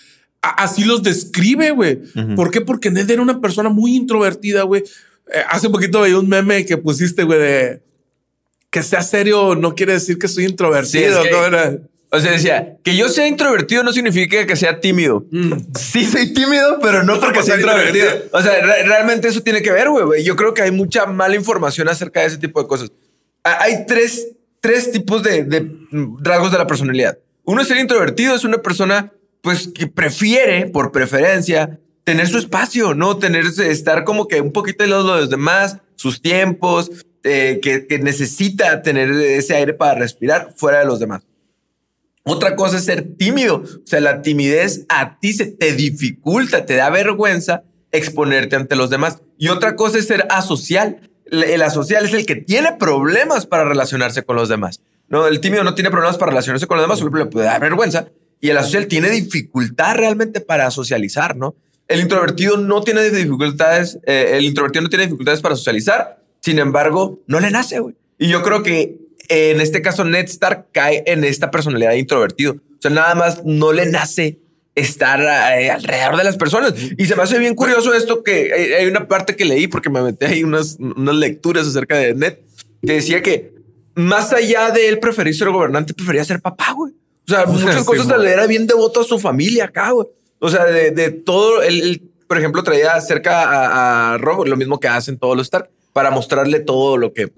[0.41, 2.01] Así los describe, güey.
[2.37, 2.61] ¿Por qué?
[2.61, 4.83] Porque Ned era una persona muy introvertida, güey.
[5.33, 7.83] Eh, hace poquito veía un meme que pusiste, güey, de
[8.71, 11.23] que sea serio no quiere decir que soy Sí, introvertido.
[11.23, 11.96] es que- ¿no?
[12.17, 15.25] O sea, decía, que yo sea introvertido no significa que sea tímido.
[15.79, 18.11] Sí soy tímido, pero no porque sea introvertido.
[18.33, 20.25] O sea, re- realmente eso tiene que ver, güey.
[20.25, 22.91] Yo creo que hay mucha mala información acerca de ese tipo de cosas.
[23.45, 24.29] Ha- Hay tres,
[24.61, 25.71] tres tipos de, de
[26.21, 27.19] rasgos de la personalidad.
[27.45, 32.95] Uno es el introvertido, es una persona pues que prefiere, por preferencia, tener su espacio,
[32.95, 33.17] ¿no?
[33.19, 36.91] Tener, estar como que un poquito de lado de los demás, sus tiempos,
[37.23, 41.23] eh, que, que necesita tener ese aire para respirar fuera de los demás.
[42.29, 43.59] Otra cosa es ser tímido.
[43.59, 47.63] O sea, la timidez a ti se te dificulta, te da vergüenza
[47.93, 49.23] exponerte ante los demás.
[49.39, 51.09] Y otra cosa es ser asocial.
[51.31, 54.81] El asocial es el que tiene problemas para relacionarse con los demás.
[55.09, 57.61] No, el tímido no tiene problemas para relacionarse con los demás, solo le puede dar
[57.61, 58.09] vergüenza.
[58.41, 61.55] Y el asocial tiene dificultad realmente para socializar, ¿no?
[61.87, 66.21] El introvertido no tiene dificultades, eh, el introvertido no tiene dificultades para socializar.
[66.41, 67.95] Sin embargo, no le nace, güey.
[68.19, 72.53] Y yo creo que en este caso Ned Stark cae en esta personalidad de introvertido.
[72.55, 74.39] O sea, nada más no le nace
[74.75, 75.21] estar
[75.59, 76.75] eh, alrededor de las personas.
[76.99, 79.89] Y se me hace bien curioso esto que hay, hay una parte que leí porque
[79.91, 82.35] me metí ahí unas, unas lecturas acerca de Ned
[82.87, 83.55] que decía que
[83.95, 86.93] más allá de él preferir ser gobernante, prefería ser papá, güey.
[87.27, 88.17] O sea, muchas Sí, cosas mo.
[88.19, 90.07] le era bien devoto a su familia acá, güey.
[90.39, 94.57] O sea, de, de todo, él, él, por ejemplo, traía cerca a, a Robert, lo
[94.57, 97.33] mismo que hacen todos los Stark, para mostrarle todo lo que,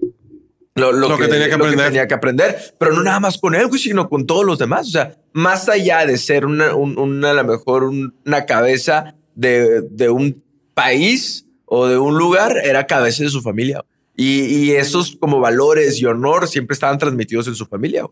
[0.79, 1.85] lo, Lo que tenía que lo aprender.
[1.87, 4.87] tenía que aprender, pero no nada más con él, güey, sino con todos los demás.
[4.87, 9.15] O sea, más allá de ser una, un- una a lo mejor un- una cabeza
[9.35, 13.83] de, de un país o de un lugar, era cabeza de su familia.
[14.15, 18.03] Y, y esos como valores y honor siempre estaban transmitidos en su familia.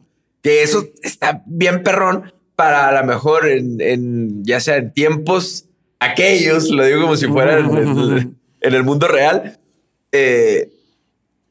[0.41, 5.65] Que eso está bien perrón para a lo mejor en, en- ya sea en tiempos
[5.99, 9.59] aquellos, lo digo como si fuera en, en- en el mundo real,
[10.11, 10.69] eh,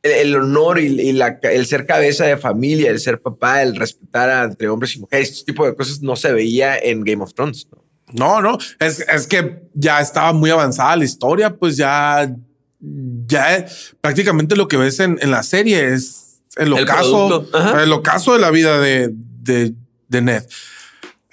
[0.07, 3.77] el, el honor y, y la, el ser cabeza de familia, el ser papá, el
[3.77, 7.23] respetar a- entre hombres y mujeres, este tipo de cosas no se veía en Game
[7.23, 7.66] of Thrones.
[7.71, 7.83] ¿no?
[8.12, 12.33] No, no, es, es que ya estaba muy avanzada la historia, pues ya,
[12.81, 13.66] ya
[14.01, 17.83] prácticamente lo que ves en, en la serie es el ocaso, ajá.
[17.83, 19.75] el ocaso de la vida de, de,
[20.09, 20.42] de Ned.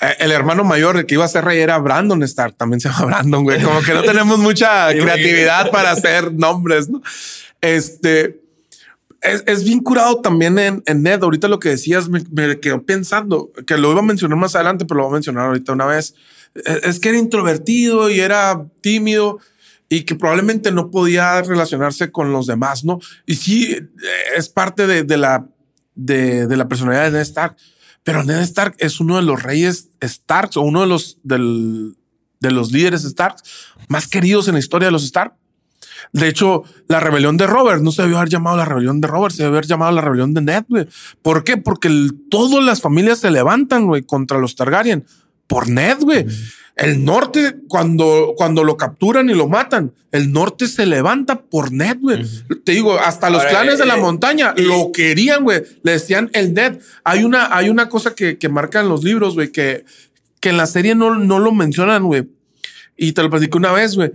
[0.01, 2.57] Eh, El hermano mayor, el que iba a ser rey, era Brandon Stark.
[2.57, 3.61] También se llama Brandon, güey.
[3.61, 7.01] Como que no tenemos mucha creatividad para hacer nombres, ¿no?
[7.61, 8.41] Este
[9.23, 11.23] es, es bien curado también en, en Ned.
[11.23, 14.85] Ahorita lo que decías me, me quedó pensando que lo iba a mencionar más adelante,
[14.85, 16.15] pero lo voy a mencionar ahorita una vez.
[16.53, 19.39] Es, es que era introvertido y era tímido
[19.89, 22.99] y que probablemente no podía relacionarse con los demás, ¿no?
[23.25, 23.87] Y sí, eh,
[24.37, 25.47] es parte de, de la,
[25.95, 27.55] de, de la personalidad de Ned Stark.
[28.03, 31.95] Pero Ned Stark es uno de los reyes Starks o uno de los, del,
[32.39, 33.37] de los líderes Stark
[33.87, 35.35] más queridos en la historia de los Stark.
[36.11, 39.33] De hecho, la rebelión de Robert no se debió haber llamado la rebelión de Robert,
[39.33, 40.87] se debió haber llamado la rebelión de Ned, güey.
[41.21, 41.57] ¿Por qué?
[41.57, 45.05] Porque el- todas las familias se levantan, güey, contra los Targaryen
[45.47, 46.25] por Ned, güey.
[46.75, 51.97] El norte, cuando, cuando lo capturan y lo matan, el norte se levanta por Ned,
[52.01, 52.25] güey.
[52.65, 55.61] Te digo, hasta los Ahora, clanes de la eh, montaña y- lo querían, güey.
[55.83, 56.79] Le decían el Ned.
[57.03, 59.85] Hay una, hay una cosa que, que marcan los libros, güey, que,
[60.39, 62.27] que en la serie no, no lo mencionan, güey.
[62.97, 64.11] Y te lo platico una vez, güey.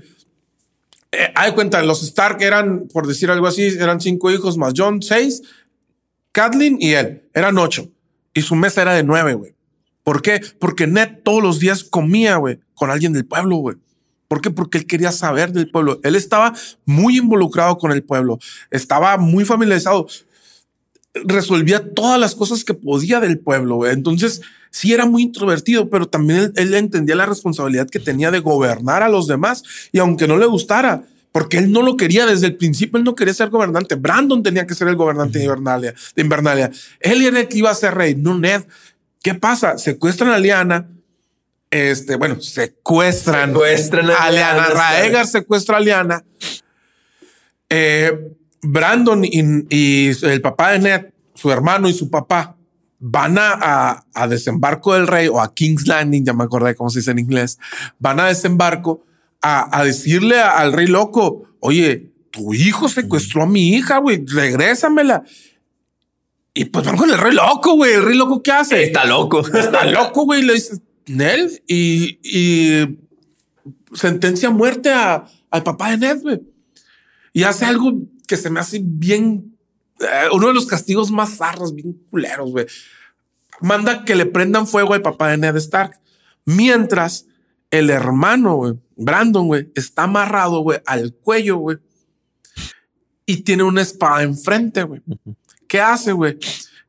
[1.13, 5.03] Eh, hay cuenta, los Stark eran, por decir algo así, eran cinco hijos más John,
[5.03, 5.43] seis,
[6.33, 7.91] Kathleen y él, eran ocho.
[8.35, 9.55] Y su mesa era de nueve, güey.
[10.03, 10.41] ¿Por qué?
[10.59, 12.39] Porque Ned todos los días comía,
[12.75, 13.77] con alguien del pueblo, güey.
[14.29, 14.51] ¿Por qué?
[14.51, 16.01] Porque él quería saber del pueblo.
[16.05, 18.39] Él estaba muy involucrado con el pueblo.
[18.71, 20.07] Estaba muy familiarizado.
[21.15, 23.87] Resolvía todas las cosas que podía del pueblo.
[23.87, 28.41] Entonces, sí era muy introvertido, pero también él, él entendía la responsabilidad que tenía de
[28.41, 29.63] gobernar a los demás.
[29.93, 33.15] Y aunque no le gustara, porque él no lo quería desde el principio, él no
[33.15, 33.95] quería ser gobernante.
[33.95, 35.95] Brandon tenía que ser el gobernante de Invernalia.
[36.17, 36.71] De Invernalia.
[37.01, 38.63] Él era el que iba a ser rey, no Ned.
[39.23, 39.79] ¿Qué pasa?
[39.79, 40.89] Secuestran a Liana.
[41.71, 44.67] Este, bueno, secuestran, Secuestran a a Liana.
[44.69, 46.25] Raegar secuestra a Liana.
[47.69, 52.57] Eh, Brandon y, y el papá de Ned, su hermano y su papá,
[53.01, 56.91] van a, a, a desembarco del rey o a King's Landing, ya me acordé cómo
[56.91, 57.59] se dice en inglés,
[57.99, 59.05] van a desembarco
[59.41, 65.23] a, a decirle al rey loco, oye, tu hijo secuestró a mi hija, güey, regrésamela.
[66.55, 67.95] Y pues van con el rey loco, güey.
[67.95, 68.83] El rey loco, ¿qué hace?
[68.83, 69.41] Está loco.
[69.47, 70.43] Está loco, güey.
[70.43, 72.99] Le dice Ned y, y
[73.95, 76.41] sentencia a muerte a- al papá de Ned, güey.
[77.33, 77.93] Y hace algo
[78.27, 79.57] que se me hace bien,
[80.33, 82.67] uno de los castigos más zarros, bien culeros, güey.
[83.61, 86.01] Manda que le prendan fuego al papá de Ned Stark.
[86.45, 87.27] Mientras
[87.71, 91.79] el hermano, güey, Brandon, güey, está amarrado, güey, al cuello, güey.
[93.27, 95.03] Y tiene una espada enfrente, güey.
[95.67, 96.39] ¿Qué hace, güey?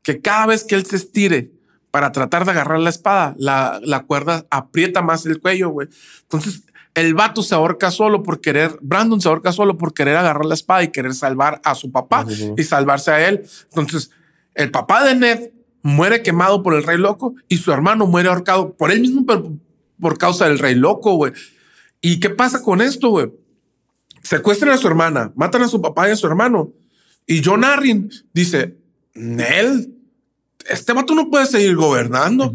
[0.02, 1.52] Que cada vez que él se estire
[1.92, 5.90] para tratar de agarrar la espada, la, la cuerda aprieta más el cuello, güey.
[6.22, 6.64] Entonces,
[6.96, 10.54] el vato se ahorca solo por querer, Brandon se ahorca solo por querer agarrar la
[10.54, 12.26] espada y querer salvar a su papá
[12.58, 13.44] y salvarse a él.
[13.70, 14.12] Entonces,
[14.56, 18.74] el papá de Ned muere quemado por el rey loco y su hermano muere ahorcado
[18.74, 19.54] por él mismo, pero
[20.00, 21.34] por causa del rey loco, güey.
[22.02, 23.32] ¿Y qué pasa con esto, güey?
[24.22, 26.74] Secuestran a su hermana, matan a su papá y a su hermano.
[27.26, 28.78] Y John Arryn dice,
[29.14, 29.94] Nel,
[30.70, 32.54] este vato no puede seguir gobernando.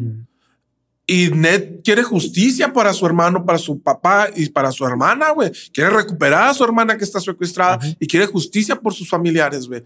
[1.06, 5.52] Y Ned quiere justicia para su hermano, para su papá y para su hermana, güey.
[5.72, 9.84] Quiere recuperar a su hermana que está secuestrada y quiere justicia por sus familiares, güey.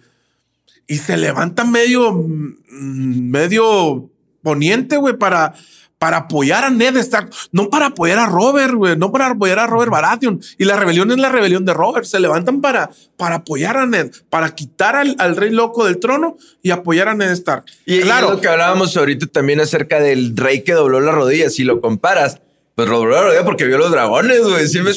[0.86, 4.08] Y se levanta medio, mm, medio
[4.42, 5.54] poniente, güey, para,
[5.98, 9.66] para apoyar a Ned Stark, no para apoyar a Robert, güey, no para apoyar a
[9.66, 10.40] Robert Baratheon.
[10.56, 12.06] Y la rebelión es la rebelión de Robert.
[12.06, 16.36] Se levantan para, para apoyar a Ned, para quitar al, al rey loco del trono
[16.62, 17.64] y apoyar a Ned Stark.
[17.84, 21.64] Y claro, lo que hablábamos ahorita también acerca del rey que dobló la rodilla, si
[21.64, 22.40] lo comparas.
[22.76, 24.68] Pues dobló la rodilla porque vio los dragones, güey.
[24.68, 24.92] ¿sí me.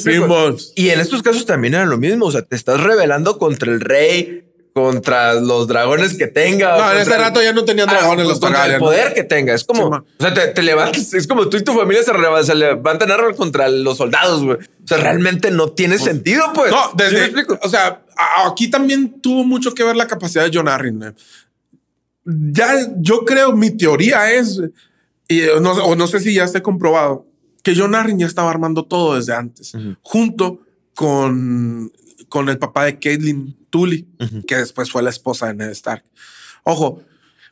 [0.75, 2.27] Y en estos casos también era lo mismo.
[2.27, 6.77] O sea, te estás rebelando contra el rey, contra los dragones que tenga.
[6.77, 9.23] No, en ese rato ya no tenían Ah, dragones pues los contra el poder que
[9.23, 9.53] tenga.
[9.53, 12.13] Es como, Sí, o sea, te, te levantas, es como tú y tu familia se,
[12.13, 14.57] reba- se levantan a armas contra los soldados, güey.
[14.57, 16.71] O sea, realmente no tiene sentido, pues.
[16.71, 17.59] No, ¿Sí desde, explico?
[17.61, 18.01] o sea,
[18.45, 20.99] aquí también tuvo mucho que ver la capacidad de John Arryn.
[20.99, 21.11] güey.
[22.23, 24.61] Ya, yo creo, mi teoría es,
[25.27, 27.25] y eh, no, o no sé si ya esté comprobado,
[27.63, 30.59] que John Arryn ya estaba armando todo desde antes, junto
[30.95, 31.91] con,
[32.31, 34.07] con el papá de Caitlyn Tully,
[34.47, 36.05] que después fue la esposa de Ned Stark.
[36.63, 37.03] Ojo,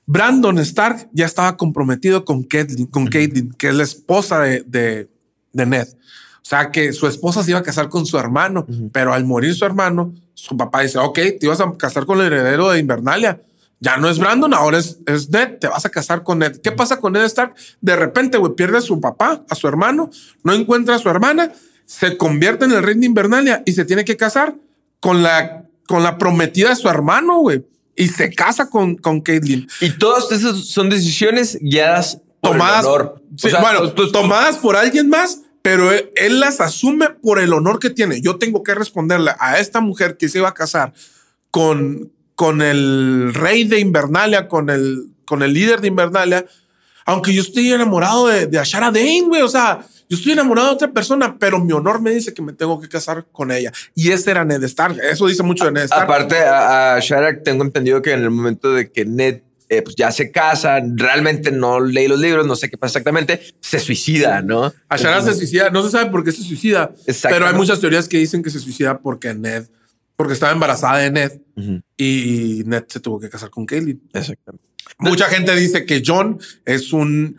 [0.06, 5.10] Brandon Stark ya estaba comprometido con Caitlyn, con Caitlyn, que es la esposa de, de,
[5.52, 5.88] de Ned.
[5.89, 9.54] O sea que su esposa se iba a casar con su hermano, pero al morir
[9.54, 13.42] su hermano, su papá dice, ok, te ibas a casar con el heredero de Invernalia.
[13.82, 16.62] Ya no es Brandon, ahora es, es Ned, te vas a casar con Ned.
[16.62, 17.54] ¿Qué pasa con Ned Stark?
[17.82, 20.10] De repente, güey, pierde a su papá, a su hermano,
[20.44, 21.52] no encuentra a su hermana,
[21.86, 24.56] se convierte en el rey de Invernalia y se tiene que casar
[25.00, 27.66] con la, con la prometida de su hermano, güey.
[27.96, 29.68] Y se casa con, con Caitlyn.
[29.82, 33.24] Y todas esas son decisiones guiadas por el Tomadas, honor.
[33.36, 37.10] sí, O sea, bueno, pues, pues, tomadas por alguien más, pero él, él las asume
[37.22, 38.22] por el honor que tiene.
[38.22, 40.94] Yo tengo que responderle a esta mujer que se iba a casar
[41.52, 46.46] con, con el rey de Invernalia, con el, con el líder de Invernalia,
[47.10, 49.41] aunque yo estoy enamorado de, de Ashara Dane, güey.
[49.41, 52.54] O sea, yo estoy enamorado de otra persona, pero mi honor me dice que me
[52.54, 53.72] tengo que casar con ella.
[53.95, 54.98] Y ese era Ned Stark.
[55.04, 56.04] Eso dice mucho de Ned Stark.
[56.04, 59.41] Aparte, a, a Sharak tengo entendido que en el momento de que Ned
[59.72, 63.39] eh, pues ya se casa, realmente no leí los libros, no sé qué pasa exactamente,
[63.60, 64.74] se suicida, ¿no?
[64.88, 65.69] Ashara se suicida.
[65.69, 66.91] No se sabe por qué se suicida,
[67.22, 69.67] pero hay muchas teorías que dicen que se suicida porque Ned,
[70.15, 71.32] porque estaba embarazada de Ned
[71.98, 74.02] y Ned se tuvo que casar con Caitlyn.
[74.12, 74.69] Exactamente.
[75.00, 77.38] Mucha gente dice que John es un,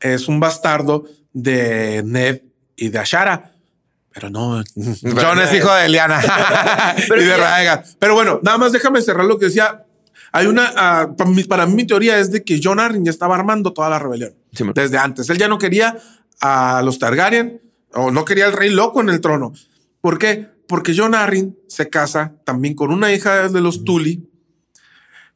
[0.00, 2.42] es un bastardo de Ned
[2.76, 3.52] y de Ashara.
[4.12, 6.20] Pero no, John es hijo de Eliana
[6.98, 7.84] y de Raegar.
[7.98, 9.84] Pero bueno, nada más déjame cerrar lo que decía.
[10.32, 13.10] Hay una, ah, para, mí, para mí mi teoría es de que John Arryn ya
[13.10, 15.28] estaba armando toda la rebelión Sí, desde antes.
[15.28, 15.98] Él ya no quería
[16.40, 17.60] a los Targaryen
[17.92, 19.52] o no quería al rey loco en el trono.
[20.00, 20.48] ¿Por qué?
[20.66, 24.26] Porque John Arryn se casa también con una hija de los Tully.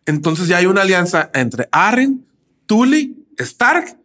[0.06, 2.24] Entonces ya hay una alianza entre Arryn,
[2.66, 3.98] Tully, Stark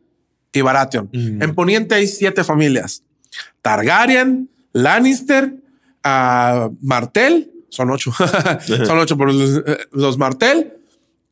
[0.52, 1.10] y Baratheon.
[1.14, 3.04] En Poniente hay siete familias.
[3.62, 5.56] Targaryen, Lannister,
[6.04, 8.12] ah, Martell, son ocho,
[8.86, 10.74] son ocho por los, eh, los Martell,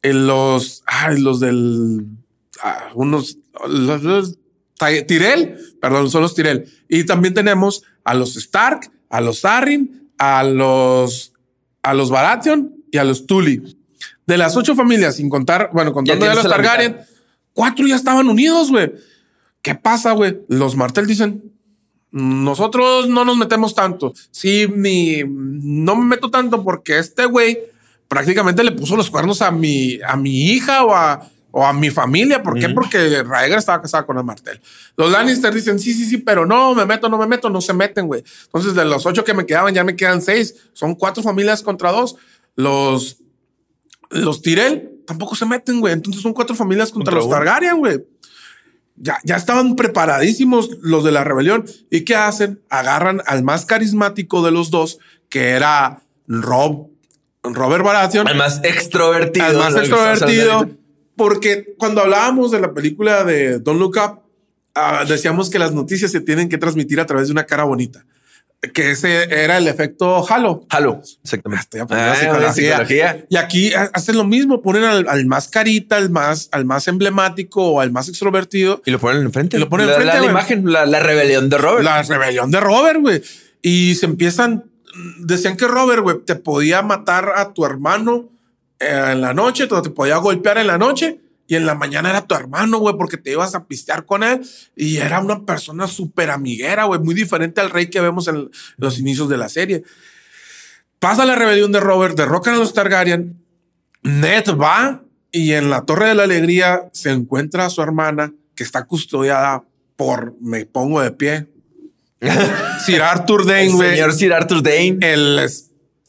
[0.02, 2.06] y los, ay, los del,
[2.64, 4.38] ah, unos, los,
[4.78, 6.66] Tyrell, perdón, son los Tyrell.
[6.88, 11.34] Y también tenemos a los Stark, a los Arryn, a los,
[11.82, 13.78] a los Baratheon y a los Tully.
[14.30, 17.06] De las ocho familias, sin contar, bueno, contando ya tienes los Targaryen, mitad.
[17.52, 18.94] cuatro ya estaban unidos, güey.
[19.64, 20.42] ¿Qué pasa, güey?
[20.48, 21.52] Los Martell dicen,
[22.12, 24.14] nosotros no nos metemos tanto.
[24.30, 27.58] Sí, ni no me meto tanto porque este güey
[28.08, 31.90] prácticamente le puso los cuernos a mi, a mi hija o a, o a mi
[31.90, 32.44] familia.
[32.44, 32.70] ¿Por qué?
[32.70, 34.62] Porque Raegar estaba casada con el Martel.
[34.96, 37.74] Los Lannister dicen sí, sí, sí, pero no me meto, no me meto, no se
[37.74, 38.24] meten, güey.
[38.46, 40.54] Entonces, de los ocho que me quedaban, ya me quedan seis.
[40.74, 42.16] Son cuatro familias contra dos.
[42.56, 43.19] Los,
[44.10, 45.94] los Tyrell tampoco se meten, güey.
[45.94, 47.36] Entonces son cuatro familias contra, Contra los uno.
[47.36, 48.00] Targaryen, güey
[49.00, 51.66] ya, ya estaban preparadísimos los de la rebelión.
[51.90, 52.62] ¿Y qué hacen?
[52.70, 56.90] Agarran al más carismático de los dos, que era Rob,
[57.44, 59.46] Robert Baratheon, Al más extrovertido.
[59.46, 60.70] al más extrovertido.
[61.16, 64.20] Porque cuando hablábamos de la película de Don't Look Up,
[64.76, 68.06] ah, decíamos que las noticias se tienen que transmitir a través de una cara bonita.
[68.74, 70.66] Que ese era el efecto Halo.
[70.70, 71.64] Halo, exactamente.
[71.64, 72.72] Estoy aprendiendo Ah, psicología.
[72.72, 73.26] psicología.
[73.30, 76.88] Y aquí ha- hacen lo mismo, ponen al, al más carita, al más, al más
[76.90, 78.82] emblemático o al más extrovertido.
[78.86, 79.56] Y lo ponen enfrente.
[79.56, 81.84] Y lo ponen La- enfrente, La, la imagen, la, la rebelión de Robert.
[81.86, 83.22] La rebelión de Robert, güey.
[83.62, 84.66] Y se empiezan,
[85.20, 88.30] decían que Robert, güey, te podía matar a tu hermano
[88.80, 91.20] eh, en la noche, te te podía golpear en la noche
[91.50, 94.48] y en la mañana era tu hermano, güey, porque te ibas a pistear con él
[94.76, 99.00] y era una persona súper amiguera, güey, muy diferente al rey que vemos en los
[99.00, 99.84] inicios de la serie.
[101.00, 103.44] Pasa la rebelión de Robert, derrocan a los Targaryen,
[104.04, 108.64] Ned va y en la Torre de la Alegría se encuentra a su hermana que
[108.64, 109.64] está custodiada
[109.96, 111.48] por, me pongo de pie,
[112.86, 115.00] Sir Arthur Dane, el señor Sir Arthur Dane.
[115.02, 115.50] el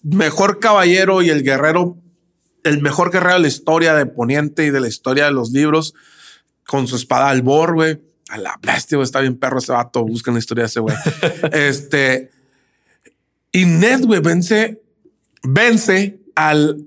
[0.03, 1.97] mejor caballero y el guerrero,
[2.65, 5.95] el mejor guerrero de la historia de Poniente y de la historia de los libros,
[6.67, 8.01] con su espada al bor, güey.
[8.29, 10.05] A la bestia, güey, está bien perro ese vato.
[10.05, 10.95] Buscan la historia de ese güey.
[11.53, 12.31] este.
[13.53, 14.81] Y Ned, güey, vence,
[15.43, 16.87] vence al,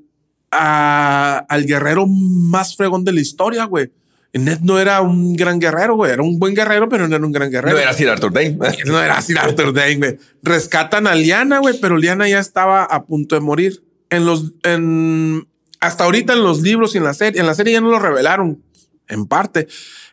[0.51, 3.91] a- al guerrero más fregón de la historia, güey.
[4.31, 6.11] Y Ned no era un gran guerrero, güey.
[6.11, 7.75] Era un buen guerrero, pero no era un gran guerrero.
[7.75, 8.57] no era Sir Arthur Dane.
[8.85, 10.17] No era Sir Arthur Dane, güey.
[10.41, 13.83] Rescatan a Liana, güey, pero Liana ya estaba a punto de morir.
[14.09, 15.47] En los, en,
[15.83, 17.99] hasta ahorita en los libros y en la serie, en la serie ya no lo
[17.99, 18.63] revelaron,
[19.09, 19.67] en parte.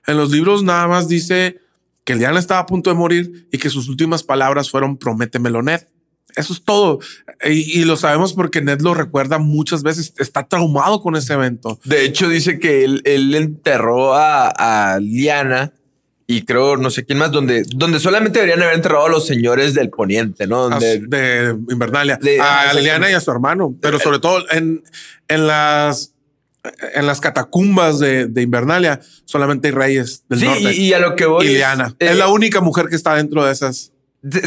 [0.06, 1.60] En los libros nada más dice
[2.02, 5.82] que Liana estaba a punto de morir y que sus últimas palabras fueron prométemelo, Ned.
[6.34, 6.98] Eso es todo.
[7.44, 10.12] Y, lo sabemos porque Ned lo recuerda muchas veces.
[10.18, 11.78] Está traumado con ese evento.
[11.84, 15.72] De hecho, dice que él, él enterró a, a Liana
[16.36, 19.74] y creo no sé quién más, donde, donde solamente deberían haber enterrado a los señores
[19.74, 20.68] del poniente, ¿no?
[20.68, 22.18] Donde, de Invernalia.
[22.22, 22.78] de- a exacto.
[22.78, 24.82] Liliana y a su hermano, pero sobre todo en,
[25.28, 26.12] en las
[26.94, 30.74] en las catacumbas de, de Invernalia solamente hay reyes del sí, norte.
[30.74, 31.46] y, y a lo que voy.
[31.46, 31.96] y es, Liana.
[31.98, 33.92] eh, es la única mujer que está dentro de esas.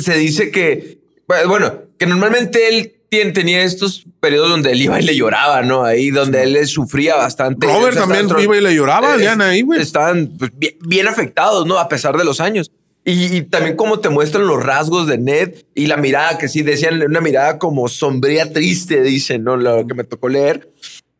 [0.01, 0.99] se, dice que,
[1.47, 2.92] bueno, que normalmente él
[3.33, 5.83] tenía estos periodos donde él iba y le lloraba, ¿no?
[5.83, 7.67] Ahí donde él le sufría bastante.
[7.67, 9.81] Robert O sea, también estaban- iba y le lloraba a Liana ahí, güey.
[9.81, 11.77] Estaban pues, bien, bien afectados, ¿no?
[11.79, 12.71] A pesar de los años.
[13.05, 16.61] Y, y también como te muestran los rasgos de Ned y la mirada que sí
[16.61, 19.57] decían, una mirada como sombría, triste, dicen, ¿no?
[19.57, 20.69] Lo que me tocó leer.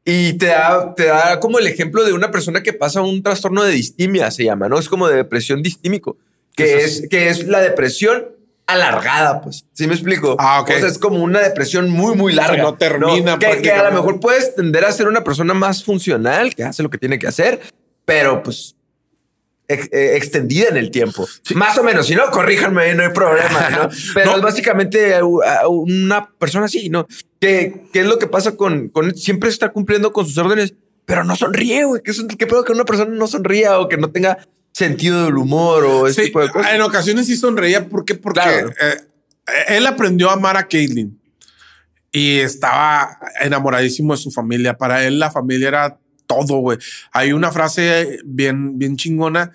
[0.05, 3.63] Y te da, te da como el ejemplo de una persona que pasa un trastorno
[3.63, 4.77] de distimia, se llama, ¿no?
[4.79, 6.17] Es como de depresión distímico,
[6.55, 8.25] que es, que es la depresión
[8.67, 9.65] alargada, pues.
[9.73, 10.35] ¿Sí me explico?
[10.39, 10.69] Ah, ok.
[10.75, 12.55] O sea, es como una depresión muy, muy larga.
[12.55, 15.83] Que no termina Que, que a lo mejor puedes tender a ser una persona más
[15.83, 17.59] funcional, que hace lo que tiene que hacer,
[18.05, 18.75] pero pues
[19.67, 21.27] ex- eh, extendida en el tiempo.
[21.55, 23.89] Más o menos, si no, corríjanme, no hay problema, ¿no?
[24.13, 24.37] Pero No.
[24.37, 25.19] es básicamente
[25.67, 27.05] una persona así, ¿no?
[27.39, 30.73] Que, ¿Qué es lo que pasa con, con siempre está cumpliendo con sus órdenes,
[31.05, 32.01] pero no sonríe, güey?
[32.01, 34.37] ¿Qué, qué pedo que una persona no sonría o que no tenga
[34.73, 36.73] sentido del humor o ese Sí, tipo de cosas?
[36.73, 37.87] en ocasiones sí sonreía.
[37.87, 38.15] ¿Por qué?
[38.15, 38.69] Porque Claro.
[38.81, 38.97] eh,
[39.69, 41.19] él aprendió a amar a Caitlyn
[42.11, 44.77] y estaba enamoradísimo de su familia.
[44.77, 46.77] Para él, la familia era todo, güey.
[47.11, 49.51] Hay una frase bien, bien chingona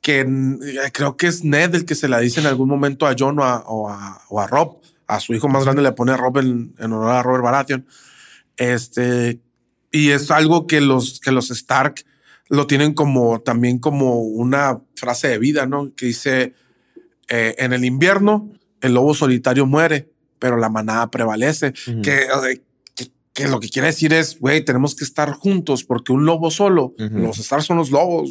[0.00, 3.14] que eh, creo que es Ned el que se la dice en algún momento a
[3.18, 4.80] John o a, o a- o a Rob.
[5.06, 7.86] A su hijo más grande le pone Rob en, en honor a Robert Baratheon.
[8.58, 9.40] Este,
[9.90, 12.04] y es algo que los, que los Stark
[12.48, 15.92] lo tienen como también como una frase de vida, ¿no?
[15.94, 16.54] Que dice,
[17.28, 21.72] eh, en el invierno el lobo solitario muere, pero la manada prevalece.
[22.02, 22.26] Que,
[22.94, 26.50] que, que lo que quiere decir es, güey, tenemos que estar juntos porque un lobo
[26.50, 27.18] solo, Ujú.
[27.18, 28.30] los Stark son los lobos.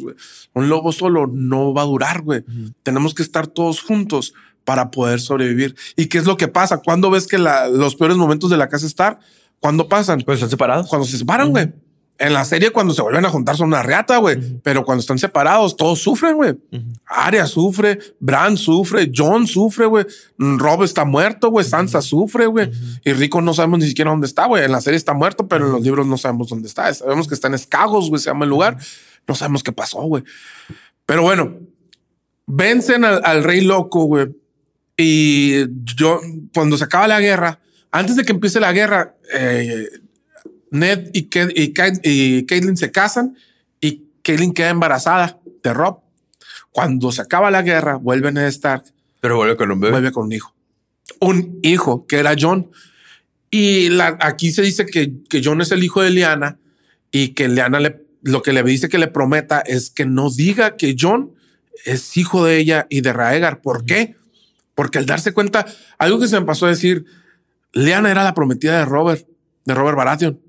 [0.54, 2.44] Un lobo solo no va a durar, güey.
[2.82, 4.32] Tenemos que estar todos juntos
[4.64, 5.76] para poder sobrevivir.
[5.96, 6.78] ¿Y qué es lo que pasa?
[6.78, 9.18] ¿Cuándo ves que la- los peores momentos de la casa Stark?
[9.60, 10.20] ¿Cuándo pasan?
[10.24, 10.88] Pues están separados.
[10.88, 11.72] cuando se separan, güey.
[12.20, 14.58] En la serie, cuando se vuelven a juntar, son una reata, güey.
[14.64, 16.56] Pero cuando están separados, todos sufren, güey.
[17.06, 20.04] Arya sufre, Bran sufre, John sufre, güey.
[20.36, 21.64] Rob está muerto, güey.
[21.64, 22.70] Sansa sufre, güey.
[23.04, 24.64] Y Rico no sabemos ni siquiera dónde está, güey.
[24.64, 26.92] En la serie está muerto, pero en los libros no sabemos dónde está.
[26.92, 28.76] Sabemos que está en Escagos, güey, se llama el lugar.
[29.28, 30.24] No sabemos qué pasó, güey.
[31.06, 31.56] Pero bueno,
[32.46, 34.26] vencen al, al rey loco, güey.
[34.96, 36.20] Y yo,
[36.52, 37.60] cuando se acaba la guerra,
[37.92, 39.88] antes de que empiece la guerra, eh,
[40.70, 43.36] Ned y, Ke- y, Ka- y Caitlyn se casan
[43.80, 46.00] y Caitlyn queda embarazada de Rob.
[46.70, 48.84] Cuando se acaba la guerra, vuelve Ned Stark,
[49.20, 49.92] Pero vuelve con un bebé.
[49.92, 50.54] vuelve con un hijo.
[51.20, 52.70] Un hijo que era John.
[53.50, 56.58] Y la- aquí se dice que, que John es el hijo de Liana
[57.10, 60.76] y que Liana le, lo que le dice que le prometa es que no diga
[60.76, 61.32] que John
[61.86, 63.62] es hijo de ella y de Raegar.
[63.62, 64.16] ¿Por qué?
[64.74, 65.64] Porque al darse cuenta,
[65.96, 67.06] algo que se me pasó a decir,
[67.72, 69.26] Liana era la prometida de Robert,
[69.64, 70.40] de Robert Baratheon.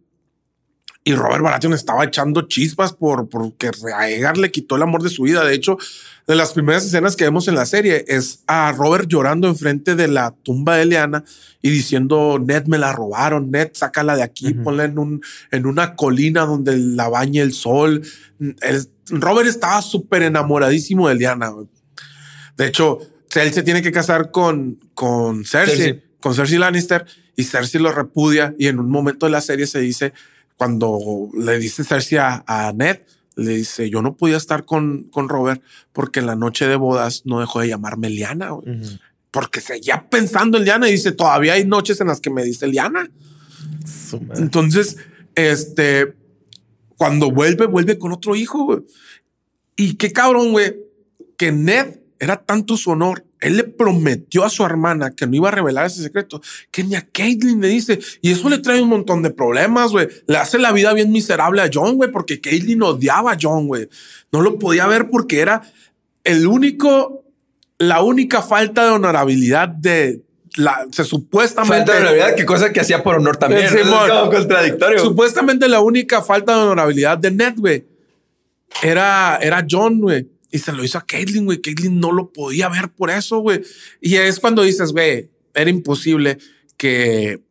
[1.06, 5.24] Y Robert Baratheon estaba echando chispas por porque Rhaegar le quitó el amor de su
[5.24, 5.44] vida.
[5.46, 5.78] De hecho,
[6.28, 10.08] de las primeras escenas que vemos en la serie es a Robert llorando enfrente de
[10.08, 11.24] la tumba de Leana
[11.62, 15.22] y diciendo, Ned me la robaron, Ned sácala de aquí, ponla en, un,
[15.52, 18.02] en una colina donde la bañe el sol.
[18.40, 21.52] El- Robert estaba súper enamoradísimo de Leana.
[22.58, 23.00] De hecho,
[23.36, 26.04] él se tiene que casar con, con Cersei, Cersei.
[26.20, 29.80] con Cersei Lannister y Cersei lo repudia y en un momento de la serie se
[29.80, 30.14] dice,
[30.60, 33.00] cuando le dice Cersei a, a Ned,
[33.38, 37.22] le dice, yo no podía estar con, con Robert porque en la noche de bodas
[37.26, 39.00] no dejó de llamarme Liana, güey.
[39.32, 42.68] porque seguía pensando en Liana y dice, todavía hay noches en las que me dice
[42.68, 43.10] Liana.
[44.36, 44.98] Entonces,
[45.34, 46.14] este,
[46.98, 48.80] cuando vuelve, vuelve con otro hijo, güey.
[49.78, 50.76] Y qué cabrón, güey,
[51.38, 53.26] que Ned era tanto su honor.
[53.40, 56.42] Él le prometió a su hermana que no iba a revelar ese secreto,
[56.72, 58.00] que ni a Caitlyn le dice.
[58.22, 60.10] Y eso le trae un montón de problemas, güey.
[60.28, 63.88] Le hace la vida bien miserable a John, güey, porque Caitlyn odiaba a John, güey.
[64.32, 65.62] No lo podía ver porque era
[66.26, 67.24] el único,
[67.78, 70.22] la única falta de honorabilidad de
[70.58, 71.78] la, se supuestamente.
[71.78, 73.64] Falta de honorabilidad, que cosa que hacía por honor también.
[73.64, 75.00] Es como contradictorio.
[75.00, 77.86] Supuestamente la única falta de honorabilidad de Ned, güey,
[78.84, 80.28] era, era John, güey.
[80.52, 81.62] Y se lo hizo a Caitlyn, güey.
[81.62, 83.62] Caitlyn no lo podía ver por eso, güey.
[84.02, 86.40] Y es cuando dices, güey, era imposible
[86.78, 87.42] que,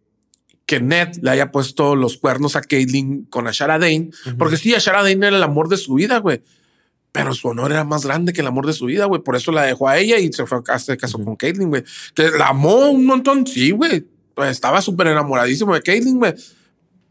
[0.67, 4.11] que Ned le haya puesto los cuernos a Caitlyn con Ashara Dane.
[4.37, 6.43] Porque sí, Ashara Dane era el amor de su vida, güey.
[7.13, 9.23] Pero su honor era más grande que el amor de su vida, güey.
[9.23, 11.85] Por eso la dejó a ella y se fue a se casó con Caitlyn, güey.
[12.15, 14.05] Que la amó un montón, sí, güey.
[14.35, 16.35] Pues estaba súper enamoradísimo de Caitlyn, güey.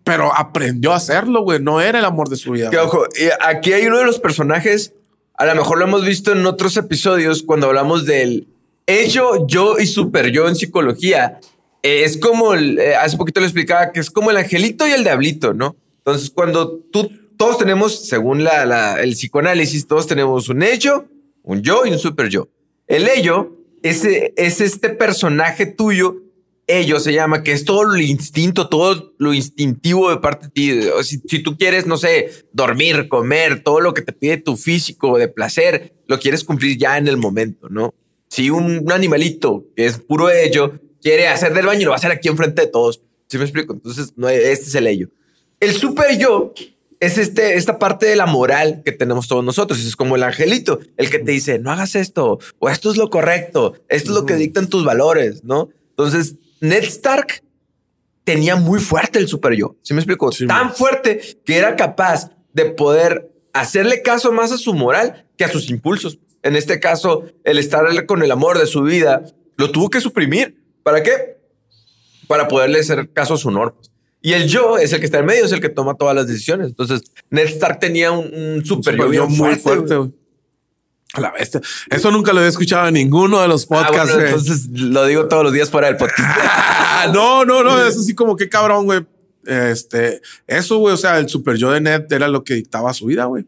[0.04, 1.60] Pero aprendió a hacerlo, güey.
[1.62, 2.70] No era el amor de su vida.
[2.70, 4.94] Que ojo, y aquí hay uno de los personajes,
[5.38, 8.48] a lo mejor lo hemos visto en otros episodios cuando hablamos del
[8.86, 11.40] ello, yo y super yo en psicología.
[11.84, 14.92] Eh, es como, el- eh, hace poquito le explicaba que es como el angelito y
[14.92, 15.76] el diablito, ¿no?
[16.00, 18.42] Entonces, cuando tú, todos tenemos, según
[19.00, 21.06] el psicoanálisis, todos tenemos un ello,
[21.44, 22.48] un yo y un super yo.
[22.88, 26.16] El ello es, eh, es este personaje tuyo
[26.68, 30.82] ello se llama, que es todo lo instinto, todo lo instintivo de parte de ti.
[31.04, 35.18] Si, si tú quieres, no sé, dormir, comer, todo lo que te pide tu físico
[35.18, 37.96] de placer, lo quieres cumplir ya en el momento, ¿no?
[38.30, 42.00] Si un, un animalito que es puro ello quiere hacer del baño, lo va a
[42.00, 43.02] hacer aquí enfrente de todos.
[43.30, 43.74] ¿Sí me explico?
[43.74, 45.10] Entonces, no, este es el ello.
[45.60, 46.54] El super yo
[47.00, 49.84] es este, esta parte de la moral que tenemos todos nosotros.
[49.84, 53.10] Es como el angelito, el que te dice, no hagas esto, o esto es lo
[53.10, 55.70] correcto, esto es lo que dictan tus valores, ¿no?
[55.92, 57.44] Entonces, Ned Stark
[58.24, 59.76] tenía muy fuerte el super yo.
[59.82, 60.32] ¿Sí me explico?
[60.32, 60.76] Sí, Tan man.
[60.76, 65.70] fuerte que era capaz de poder hacerle caso más a su moral que a sus
[65.70, 66.20] impulsos.
[66.44, 69.24] En este caso, el estar con el amor de su vida
[69.58, 70.62] lo tuvo que suprimir.
[70.84, 71.38] ¿Para qué?
[72.28, 73.76] Para poderle hacer caso a su honor.
[74.22, 76.28] Y el yo es el que está en medio, es el que toma todas las
[76.28, 76.68] decisiones.
[76.68, 80.16] Entonces, Ned Stark tenía un, un super yo Super yo bien muy fuerte, fuerte,
[81.22, 81.62] la bestia.
[81.90, 84.14] Eso nunca lo había escuchado en ninguno de los Ah, podcasts.
[84.14, 86.20] bueno, entonces lo digo todos los días fuera del podcast.
[86.42, 87.86] Ah, no, no, no.
[87.86, 89.06] Es así como que cabrón, güey.
[89.46, 90.94] Este, eso, güey.
[90.94, 93.46] O sea, el super yo de Ned era lo que dictaba su vida, güey.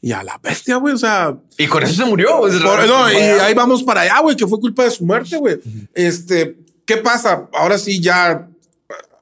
[0.00, 0.94] Y a la bestia, güey.
[0.94, 2.38] O sea, y con eso se murió.
[2.40, 5.60] por- no, y ahí vamos para allá, güey, que fue culpa de su muerte, güey.
[5.94, 7.48] Este, ¿qué pasa?
[7.54, 8.48] Ahora sí, ya,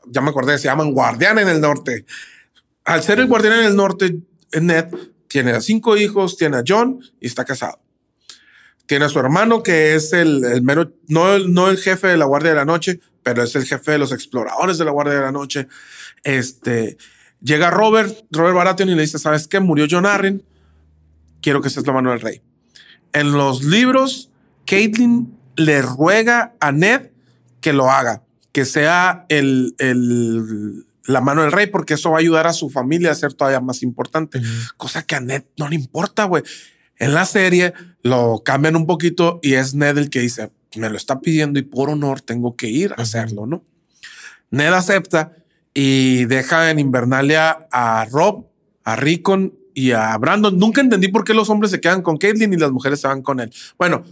[0.07, 2.05] ya me acordé, se llaman Guardián en el Norte.
[2.85, 4.17] Al ser el Guardián en el Norte,
[4.61, 4.87] Ned
[5.31, 7.79] tiene a cinco hijos, tiene a John y está casado.
[8.87, 12.25] Tiene a su hermano, que es el, el mero, no, no el jefe de la
[12.25, 15.21] Guardia de la Noche, pero es el jefe de los exploradores de la Guardia de
[15.21, 15.69] la Noche.
[16.25, 16.97] Este,
[17.41, 19.61] llega Robert, Robert Baratheon y le dice, ¿sabes qué?
[19.61, 20.43] Murió John Arryn,
[21.41, 22.43] quiero que seas la mano del rey.
[23.13, 24.31] En los libros,
[24.67, 27.11] Caitlyn le ruega a Ned
[27.61, 32.21] que lo haga, que sea el, el- la mano del rey, porque eso va a
[32.21, 34.41] ayudar a su familia a ser todavía más importante,
[34.77, 36.43] cosa que a Ned no le importa, güey.
[36.97, 37.73] En la serie
[38.03, 41.63] lo cambian un poquito y es Ned el que dice, me lo está pidiendo y
[41.63, 43.65] por honor tengo que ir a hacerlo, ¿no?
[44.51, 45.33] Ned acepta
[45.73, 48.47] y deja en Invernalia a Rob,
[48.85, 50.59] a Rickon y a Brandon.
[50.59, 53.23] Nunca entendí por qué los hombres se quedan con Caitlyn y las mujeres se van
[53.23, 53.53] con él.
[53.79, 54.05] Bueno,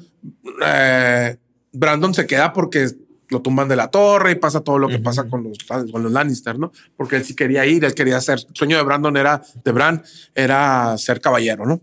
[0.65, 1.37] eh,
[1.73, 2.89] Brandon se queda porque
[3.31, 5.59] lo tumban de la torre y pasa todo lo que pasa con los,
[5.93, 6.73] con los Lannister, ¿no?
[6.97, 8.39] Porque él sí quería ir, él quería ser.
[8.49, 10.03] El sueño de Brandon era, de Bran,
[10.35, 11.81] era ser caballero, ¿no?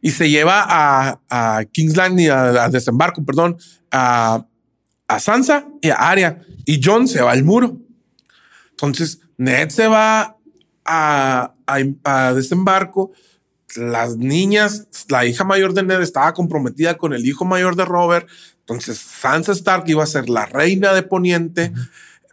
[0.00, 3.58] Y se lleva a, a Kingsland y a, a desembarco, perdón,
[3.90, 4.46] a,
[5.08, 6.40] a Sansa y a Arya.
[6.64, 7.78] Y John se va al muro.
[8.70, 10.36] Entonces, Ned se va
[10.84, 13.12] a, a- a desembarco.
[13.76, 18.28] Las niñas, la hija mayor de Ned estaba comprometida con el hijo mayor de Robert.
[18.68, 21.72] Entonces, Sansa Stark iba a ser la reina de Poniente.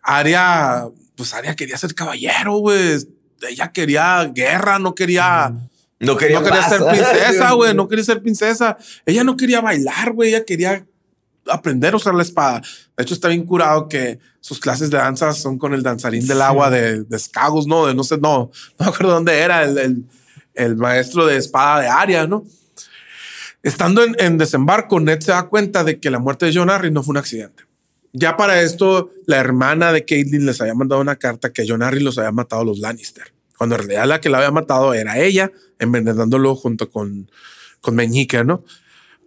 [0.04, 2.98] Arya pues Arya quería ser caballero, güey.
[3.48, 5.54] Ella quería guerra, no quería.
[6.00, 7.74] No quería, no quería ser princesa, güey.
[7.74, 8.78] No quería ser princesa.
[9.06, 10.30] Ella no quería bailar, güey.
[10.30, 10.86] Ella quería
[11.48, 12.62] aprender a usar la espada.
[12.98, 16.42] De hecho, está bien curado que sus clases de danza son con el danzarín del
[16.42, 17.86] agua de, de Skagos, ¿no?
[17.86, 20.06] De no sé, no, no me acuerdo dónde era el, el,
[20.54, 22.44] el maestro de espada de Aria, ¿no?
[23.66, 27.02] Estando en, desembarco, Ned se da cuenta de que la muerte de John Arryn no
[27.02, 27.64] fue un accidente.
[28.14, 32.04] Ya para esto, la hermana de Caitlyn les había mandado una carta que John Arryn
[32.04, 33.34] los había matado los Lannister.
[33.58, 37.32] Cuando en realidad la que la había matado era ella, envenenándolo junto con,
[37.82, 38.64] con Meñique, ¿no?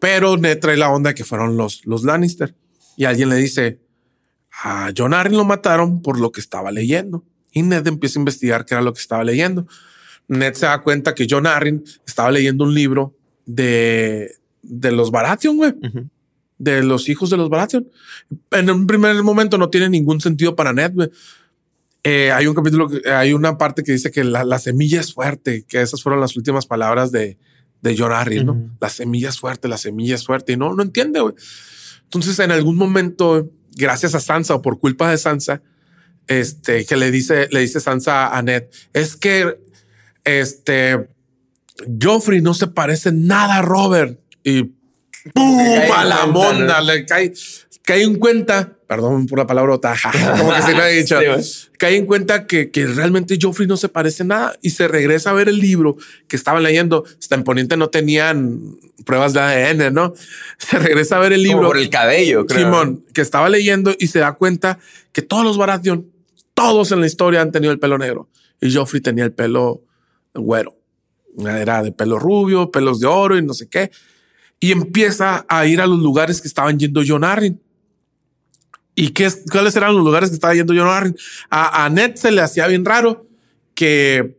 [0.01, 2.55] Pero Ned trae la onda de que fueron los, los Lannister.
[2.97, 3.81] Y alguien le dice,
[4.63, 7.25] a John Arryn lo mataron por lo que estaba leyendo.
[7.51, 9.67] Y Ned empieza a investigar qué era lo que estaba leyendo.
[10.29, 13.18] Ned se da cuenta que John Arryn estaba leyendo un libro
[13.49, 15.73] de, de los Baratheon, güey.
[16.59, 17.89] De los hijos de los Baratheon.
[18.51, 21.11] En un primer momento no tiene ningún sentido para Ned, güey.
[22.05, 25.65] Eh, hay un capítulo, hay una parte que dice que la, la semilla es fuerte,
[25.69, 27.39] que esas fueron las últimas palabras de,
[27.83, 28.71] de John Arryn, ¿no?
[28.81, 30.53] La semilla es fuerte, la semilla es fuerte.
[30.53, 31.35] Y no, no entiende, güey.
[32.05, 35.63] Entonces, en algún momento, gracias a Sansa o por culpa de Sansa,
[36.27, 39.59] este, que le dice, le dice Sansa a Ned, es que
[40.25, 41.09] este
[42.03, 44.65] Joffrey no se parece nada a Robert y
[45.35, 45.61] ¡pum!
[45.95, 47.33] a la monda le cae,
[47.85, 49.95] cae en cuenta, perdón por la palabrota,
[50.39, 53.77] como que se me ha dicho, Sí, cae en cuenta que, que realmente Joffrey no
[53.77, 57.05] se parece nada y se regresa a ver el libro que estaba leyendo.
[57.21, 58.61] Hasta en Poniente no tenían
[59.05, 60.15] pruebas de ADN, ¿no?
[60.59, 61.69] Se regresa a ver el Como libro.
[61.69, 62.67] por el cabello, creo.
[62.67, 64.79] Simón, que estaba leyendo y se da cuenta
[65.13, 66.11] que todos los Baratheon,
[66.55, 68.29] todos en la historia han tenido el pelo negro
[68.61, 69.83] y Joffrey tenía el pelo
[70.35, 70.78] güero.
[71.47, 73.91] Era de pelo rubio, pelos de oro y no sé qué.
[74.61, 77.61] Y empieza a ir a los lugares que estaban yendo John Arryn.
[78.95, 81.17] ¿Y qué, es- cuáles eran los lugares que estaba yendo John Arryn?
[81.51, 83.27] A, a Ned se le hacía bien raro
[83.75, 84.37] que,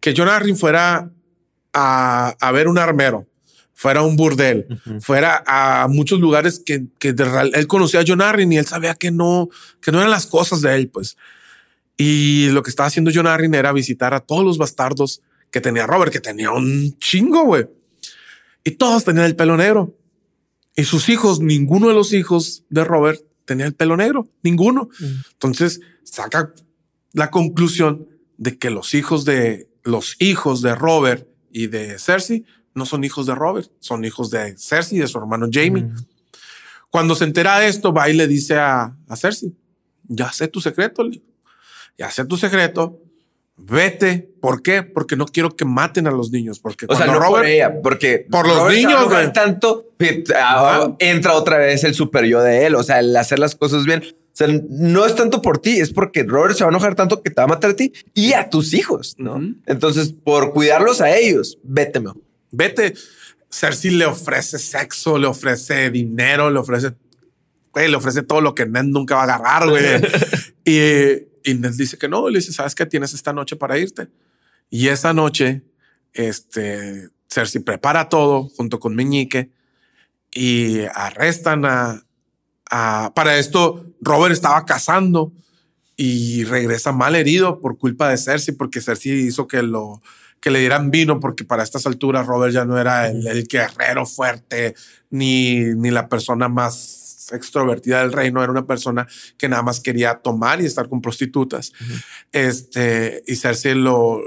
[0.00, 1.10] que John Arryn fuera
[1.72, 3.28] a, a ver un armero,
[3.72, 4.66] fuera a un burdel,
[5.00, 8.94] fuera a muchos lugares que, que de él conocía a John Arryn y él sabía
[8.94, 9.48] que no,
[9.80, 11.16] que no eran las cosas de él, pues.
[11.96, 15.22] Y lo que estaba haciendo John Arryn era visitar a todos los bastardos
[15.52, 17.68] que tenía Robert, que tenía un chingo, güey.
[18.64, 19.94] Y todos tenían el pelo negro.
[20.74, 24.88] Y sus hijos, ninguno de los hijos de Robert tenía el pelo negro, ninguno.
[25.32, 26.54] Entonces saca
[27.12, 32.86] la conclusión de que los hijos de los hijos de Robert y de Cersei no
[32.86, 35.88] son hijos de Robert, son hijos de Cersei y de su hermano Jamie.
[36.88, 39.54] Cuando se entera de esto, va y le dice a, a Cersei,
[40.04, 41.02] ya sé tu secreto,
[41.98, 43.02] ya sé tu secreto,
[43.56, 44.30] vete.
[44.40, 44.82] ¿Por qué?
[44.82, 47.80] Porque no quiero que maten a los niños, porque O sea, no por Robert, ella,
[47.82, 49.32] porque Por los Robert niños, enojar güey.
[49.32, 49.86] tanto
[50.34, 52.74] ah, entra otra vez el super yo de él.
[52.74, 54.02] O sea, el hacer las cosas bien.
[54.04, 57.22] O sea, no es tanto por ti, es porque Robert se va a enojar tanto
[57.22, 59.38] que te va a matar a ti y a tus hijos, ¿no?
[59.66, 62.22] Entonces, por cuidarlos a ellos, vete mejor.
[62.50, 62.94] vete.
[63.50, 66.92] Cersei le ofrece sexo, le ofrece dinero, le ofrece,
[67.70, 69.84] güey, le ofrece todo lo que Ned nunca va a agarrar, güey.
[70.64, 72.86] y, y Ned dice que no, y le dice, ¿sabes qué?
[72.86, 74.08] Tienes esta noche para irte.
[74.70, 75.62] Y esa noche,
[76.12, 79.50] este, Cersei prepara todo junto con Meñique
[80.34, 82.02] y arrestan a,
[82.70, 85.32] a- para esto, Robert estaba cazando
[85.96, 90.00] y regresa mal herido por culpa de Cersei, porque Cersei hizo que lo
[90.40, 94.06] que le dieran vino, porque para estas alturas Robert ya no era el, el guerrero
[94.06, 94.74] fuerte
[95.10, 96.74] ni, ni la persona más
[97.30, 99.06] extrovertida del reino, era una persona
[99.38, 101.72] que nada más quería tomar y estar con prostitutas.
[102.32, 104.20] Este, y Cersei lo,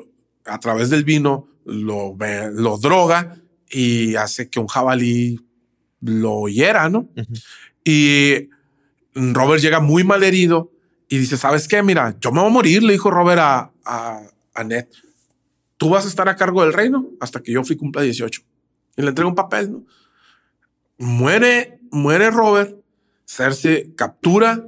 [0.45, 2.15] a través del vino, lo,
[2.53, 3.37] lo droga
[3.69, 5.39] y hace que un jabalí
[6.01, 7.09] lo hiera, ¿no?
[7.83, 8.49] Y
[9.13, 10.71] Robert llega muy mal herido
[11.07, 11.81] y dice, ¿sabes qué?
[11.83, 14.21] Mira, yo me voy a morir, le dijo Robert a, a,
[14.53, 14.87] a Ned.
[15.77, 18.41] Tú vas a estar a cargo del reino hasta que yo fui cumpla 18.
[18.97, 19.85] Y le entrega un papel, ¿no?
[20.97, 22.75] Muere, muere Robert.
[23.25, 24.65] Cersei captura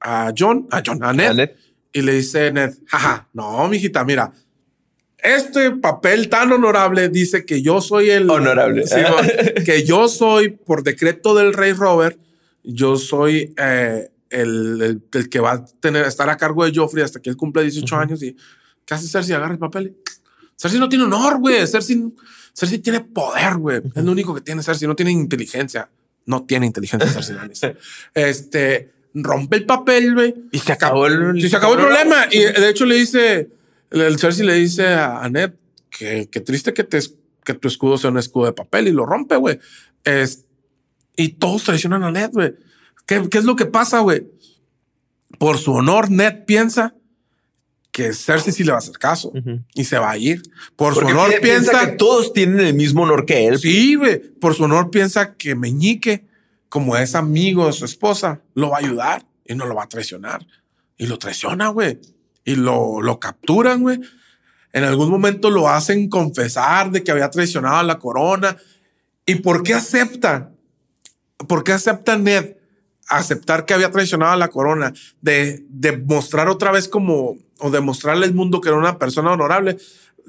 [0.00, 1.50] a John, a John, a Ned,
[1.92, 4.32] y le dice Ned, jaja, no, mijita, mira,
[5.18, 8.86] este papel tan honorable dice que yo soy el Honorable.
[8.86, 8.96] Sí,
[9.66, 12.18] que yo soy por decreto del rey Robert,
[12.62, 17.04] yo soy eh, el, el- el que va a tener estar a cargo de Joffrey
[17.04, 18.34] hasta que él cumpla 18 años y
[18.86, 19.34] ¿qué hace Cersei?
[19.34, 19.96] Agarra el papel.
[20.56, 21.66] Cersei no tiene honor, güey.
[21.66, 22.02] Cersei,
[22.54, 23.82] Cersei tiene poder, güey.
[23.94, 24.86] Es lo único que tiene Cersei.
[24.88, 25.88] No tiene inteligencia.
[26.26, 27.78] No tiene inteligencia Cersei Lannister.
[28.14, 30.34] Este rompe el papel, güey.
[30.52, 32.26] Y se acabó el, Y se acabó el problema.
[32.30, 33.50] Y de hecho le dice,
[33.90, 35.52] el, Cersei le dice a, a Ned
[35.90, 37.00] que, que triste que, te,
[37.44, 39.58] que tu escudo sea un escudo de papel y lo rompe, güey.
[40.04, 40.44] Es,
[41.16, 42.54] y todos traicionan a Ned, güey.
[43.06, 44.26] ¿Qué, ¿Qué es lo que pasa, güey?
[45.38, 46.94] Por su honor, Ned piensa
[47.92, 49.32] que Cersei sí le va a hacer caso
[49.74, 50.42] y se va a ir.
[50.76, 53.58] Por su honor pi- piensa, que todos tienen el mismo honor que él.
[53.58, 56.26] sí, güey, por su honor piensa que Meñique,
[56.68, 59.88] como es amigo de su esposa, lo va a ayudar y no lo va a
[59.88, 60.46] traicionar.
[60.96, 61.98] Y lo traiciona, güey.
[62.44, 64.00] Y lo, lo capturan, güey.
[64.72, 68.56] En algún momento lo hacen confesar de que había traicionado a la corona.
[69.26, 70.52] ¿Y por qué acepta?
[71.48, 72.54] ¿Por qué acepta Ned
[73.10, 74.92] aceptar que había traicionado a la corona?
[75.20, 79.76] De, de mostrar otra vez como, o demostrarle al mundo que era una persona honorable.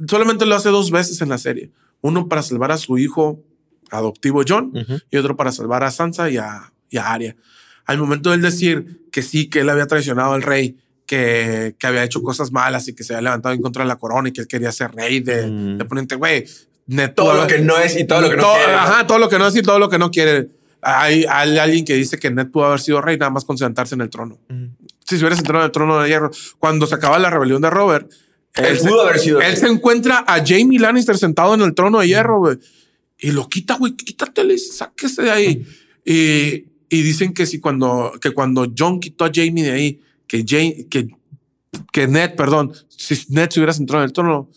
[0.07, 1.71] Solamente lo hace dos veces en la serie.
[2.01, 3.43] Uno para salvar a su hijo
[3.91, 4.71] adoptivo John
[5.09, 7.35] y otro para salvar a Sansa y a, y a Arya.
[7.85, 11.87] Al momento de él decir que sí, que él había traicionado al rey, que, que
[11.87, 14.31] había hecho cosas malas y que se había levantado en contra de la corona y
[14.31, 15.77] que él quería ser rey de, Mm.
[15.77, 16.45] de Poniente, güey.
[17.15, 18.73] Todo pudo lo que no es y todo lo que no todo- quiere.
[18.73, 20.49] Ajá, todo lo que no es y todo lo que no quiere.
[20.81, 23.95] Hay, hay alguien que dice que Ned pudo haber sido rey nada más con sentarse
[23.95, 24.39] en el trono.
[25.05, 27.69] Si se hubiera sentado en el trono de hierro, cuando se acaba la rebelión de
[27.69, 28.09] Robert,
[28.55, 29.57] Él se- pudo haber sido Él rey.
[29.57, 32.57] se encuentra a Jamie Lannister sentado en el trono de hierro, güey.
[33.19, 35.65] Y lo quita, güey, quítate, le dice, sáquese de ahí.
[36.03, 40.43] Y, y dicen que si cuando, que cuando John quitó a Jamie de ahí, que,
[40.47, 41.07] Jane, que,
[41.91, 44.49] que Ned, perdón, si Ned se hubiera sentado en el trono,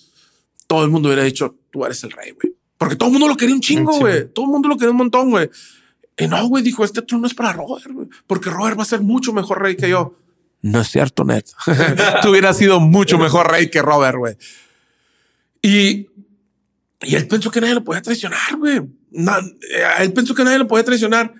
[0.66, 2.54] todo el mundo hubiera dicho, tú eres el rey, güey.
[2.78, 4.00] Porque todo el mundo lo quería un chingo, Sí.
[4.00, 4.28] güey.
[4.32, 5.48] Todo el mundo lo quería un montón, güey.
[6.16, 8.08] Y no, güey, dijo, este trono es para Robert, güey.
[8.26, 10.16] Porque Robert va a ser mucho mejor rey que yo.
[10.62, 11.44] No es cierto, Ned.
[12.22, 14.36] Tú hubieras sido mucho mejor rey que Robert, güey.
[15.60, 16.08] Y,
[17.02, 18.78] y él pensó que nadie lo podía traicionar, güey.
[18.78, 21.34] Eh, él pensó que nadie lo podía traicionar.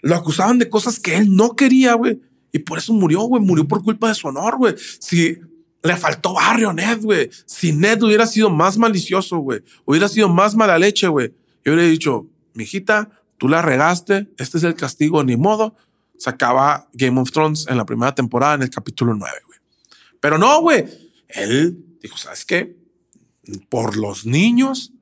[0.00, 2.20] Lo acusaban de cosas que él no quería, güey.
[2.52, 3.42] Y por eso murió, güey.
[3.42, 4.74] Murió por culpa de su honor, güey.
[5.00, 5.38] Si
[5.82, 7.30] le faltó barrio a Ned, güey.
[7.46, 9.60] Si Ned hubiera sido más malicioso, güey.
[9.84, 11.32] Hubiera sido más mala leche, güey.
[11.64, 14.28] Yo hubiera dicho, mijita, tú la regaste.
[14.36, 15.74] Este es el castigo, ni modo.
[16.18, 19.58] Se acaba Game of Thrones en la primera temporada, en el capítulo 9, güey.
[20.20, 20.84] Pero no, güey.
[21.28, 22.76] Él dijo, ¿sabes qué?
[23.68, 24.92] Por los niños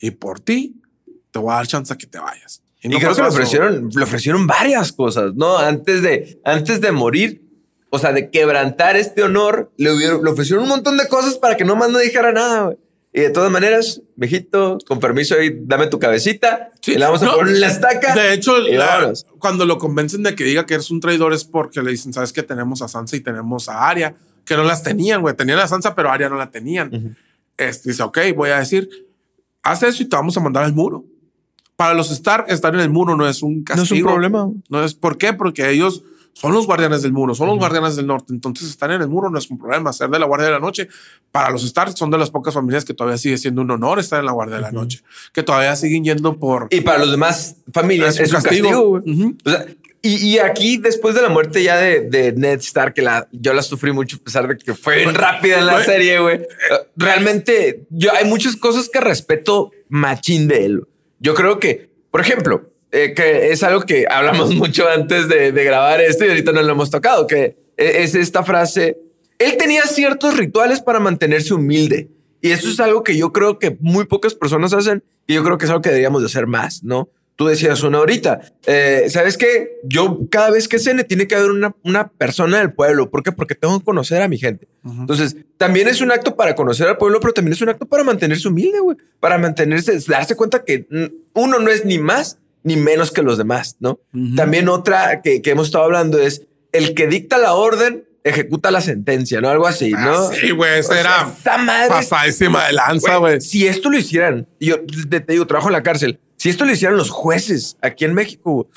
[0.00, 0.82] y por ti,
[1.30, 2.62] te voy a dar chance a que te vayas.
[2.82, 5.56] Y no creo que le ofrecieron, le ofrecieron varias cosas, ¿no?
[5.56, 7.42] Antes de, antes de morir,
[7.88, 11.56] o sea, de quebrantar este honor, le, hubieron, le ofrecieron un montón de cosas para
[11.56, 12.76] que nomás no dijera nada, güey.
[13.16, 16.72] Y de todas maneras, viejito, con permiso ahí, dame tu cabecita.
[16.80, 18.12] Sí, y le vamos a no, poner la estaca.
[18.12, 21.80] De hecho, la- cuando lo convencen de que diga que eres un traidor es porque
[21.80, 25.20] le dicen, sabes que tenemos a Sansa y tenemos a Arya, que no las tenían,
[25.22, 25.36] güey.
[25.36, 27.16] Tenían a Sansa, pero a Arya no la tenían.
[27.56, 28.90] este, dice, ok, voy a decir,
[29.62, 31.04] haz eso y te vamos a mandar al muro.
[31.76, 34.08] Para los Stark, estar en el muro no es un castigo.
[34.10, 34.50] problema.
[34.68, 36.02] No es por qué, porque ellos
[36.34, 38.34] son los guardianes del muro, son los guardianes del norte.
[38.34, 39.92] Entonces, estar en el muro no es un problema.
[39.92, 40.88] Ser de la guardia de la noche,
[41.32, 44.20] para los Stark, son de las pocas familias que todavía sigue siendo un honor estar
[44.20, 45.00] en la guardia de la noche,
[45.32, 46.66] que todavía siguen yendo por.
[46.70, 49.02] Y para los demás familias es un castigo, güey.
[49.10, 49.36] Ujú.
[49.44, 49.66] O sea,
[50.02, 53.54] y, y aquí, después de la muerte ya de, de Ned Stark, que la, yo
[53.54, 56.42] la sufrí mucho, a pesar de que fue bien rápida en la serie, güey.
[56.42, 56.46] eh,
[56.96, 60.86] Realmente, yo hay muchas cosas que respeto machín de él.
[61.20, 65.64] Yo creo que, por ejemplo, eh, que es algo que hablamos mucho antes de, de
[65.64, 68.98] grabar esto y ahorita no lo hemos tocado, que e- es esta frase.
[69.38, 72.08] Él tenía ciertos rituales para mantenerse humilde.
[72.40, 75.56] Y eso es algo que yo creo que muy pocas personas hacen y yo creo
[75.58, 77.08] que es algo que deberíamos de hacer más, ¿no?
[77.36, 79.80] Tú decías una ahorita, eh, ¿sabes qué?
[79.82, 83.10] Yo cada vez que cene tiene que haber una, una persona del pueblo.
[83.10, 83.32] ¿Por qué?
[83.32, 84.68] Porque tengo que conocer a mi gente.
[84.84, 88.04] Entonces, también es un acto para conocer al pueblo, pero también es un acto para
[88.04, 88.98] mantenerse humilde, güey.
[89.18, 90.86] Para mantenerse, darse cuenta que
[91.32, 94.00] uno no es ni más ni menos que los demás, ¿no?
[94.36, 96.42] También otra que, que hemos estado hablando es
[96.72, 99.50] el que dicta la orden ejecuta la sentencia, ¿no?
[99.50, 99.98] Algo así, ¿no?
[100.28, 103.40] Ah, sí, güey, sea, era esa madre pasadísima de lanza, Güey.
[103.42, 104.78] Si esto lo hicieran, yo
[105.10, 106.18] te, te digo, trabajo en la cárcel.
[106.38, 108.68] Si esto lo hicieran los jueces aquí en México,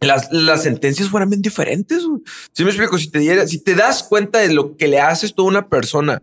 [0.00, 2.04] las, las sentencias fueran bien diferentes.
[2.04, 2.20] güey.
[2.52, 5.34] Si me explico, si te, diera- si te das cuenta de lo que le haces
[5.34, 6.22] tú a una persona,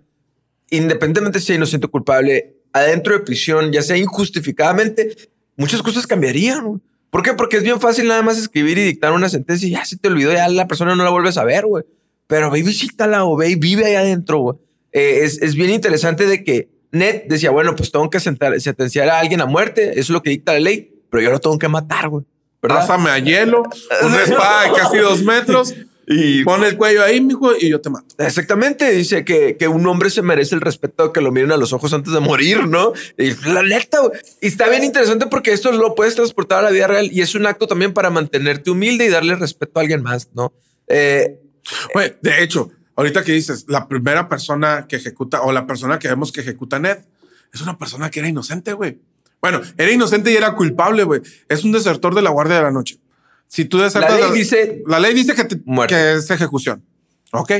[0.69, 5.15] independientemente si sea inocente o culpable, adentro de prisión, ya sea injustificadamente,
[5.57, 6.63] muchas cosas cambiarían.
[6.65, 6.79] güey.
[7.09, 7.33] ¿Por qué?
[7.33, 10.07] Porque es bien fácil nada más escribir y dictar una sentencia y ya se te
[10.09, 11.83] olvidó, ya la persona no la vuelves a ver, güey.
[12.27, 14.57] Pero ve y visítala o ve y vive ahí adentro, güey.
[14.91, 19.09] Eh, es, es bien interesante de que Ned decía, bueno, pues tengo que sentar- sentenciar
[19.09, 21.57] a alguien a muerte, eso es lo que dicta la ley, pero yo lo tengo
[21.59, 22.25] que matar, güey.
[22.61, 23.63] Pásame a hielo,
[24.03, 25.75] una espada de casi dos metros,
[26.07, 28.15] Y pon el cuello ahí, mijo, y yo te mato.
[28.17, 31.57] Exactamente, dice que, que un hombre se merece el respeto de que lo miren a
[31.57, 32.93] los ojos antes de morir, ¿no?
[33.17, 34.19] Y la neta, güey.
[34.41, 37.33] y está bien interesante porque esto lo puedes transportar a la vida real y es
[37.33, 40.53] un acto también para mantenerte humilde y darle respeto a alguien más, ¿no?
[40.87, 41.39] Eh,
[42.21, 46.31] de hecho, ahorita que dices, la primera persona que ejecuta o la persona que vemos
[46.31, 46.97] que ejecuta a Ned
[47.51, 48.99] es una persona que era inocente, güey.
[49.41, 51.21] Bueno, era inocente y era culpable, güey.
[51.47, 52.99] Es un desertor de la Guardia de la Noche.
[53.47, 54.19] Si tú desertas...
[54.19, 55.93] La ley dice- La ley dice que, te- Muerte.
[55.95, 56.83] que es ejecución.
[57.31, 57.51] Ok.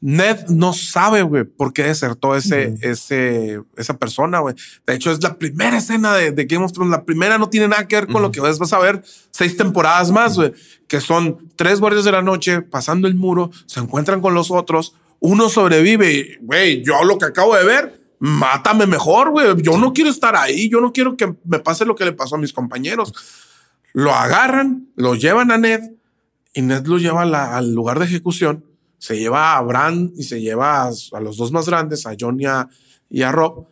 [0.00, 4.54] Ned no sabe, güey, por qué desertó ese, ese, esa persona, güey.
[4.86, 6.90] De hecho, es la primera escena de, de, Game of Thrones.
[6.90, 9.56] La primera no tiene nada que ver con lo que vas, vas a ver seis
[9.56, 10.52] temporadas más, güey,
[10.88, 14.94] que son tres guardias de la noche pasando el muro, se encuentran con los otros,
[15.20, 16.36] uno sobrevive.
[16.42, 19.54] Güey, yo lo que acabo de ver, mátame mejor, güey.
[19.62, 20.68] Yo no quiero estar ahí.
[20.68, 23.10] Yo no quiero que me pase lo que le pasó a mis compañeros.
[23.94, 25.80] Lo agarran, lo llevan a Ned
[26.52, 28.64] y Ned lo lleva al lugar de ejecución
[29.04, 32.46] se lleva a Bran y se lleva a, los dos más grandes, a John y
[33.22, 33.66] a, Rob,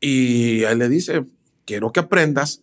[0.00, 1.26] y él le dice,
[1.64, 2.62] quiero que aprendas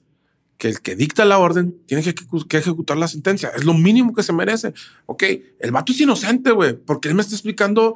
[0.57, 3.49] que el que dicta la orden tiene que, ejecutar la sentencia.
[3.55, 4.73] Es lo mínimo que se merece.
[5.05, 5.23] Ok,
[5.57, 7.95] el vato es inocente, güey, porque él me está explicando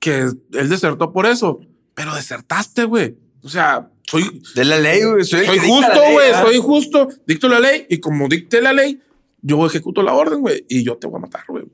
[0.00, 1.60] que él desertó por eso,
[1.94, 3.16] pero desertaste, güey.
[3.42, 5.24] O sea, soy de la ley, güey.
[5.24, 6.32] Soy, justo, güey.
[6.32, 7.08] Soy justo.
[7.26, 9.00] Dicto la ley y como dicte la ley,
[9.42, 11.64] yo ejecuto la orden, güey, y yo te voy a matar, güey.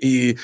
[0.00, 0.34] Y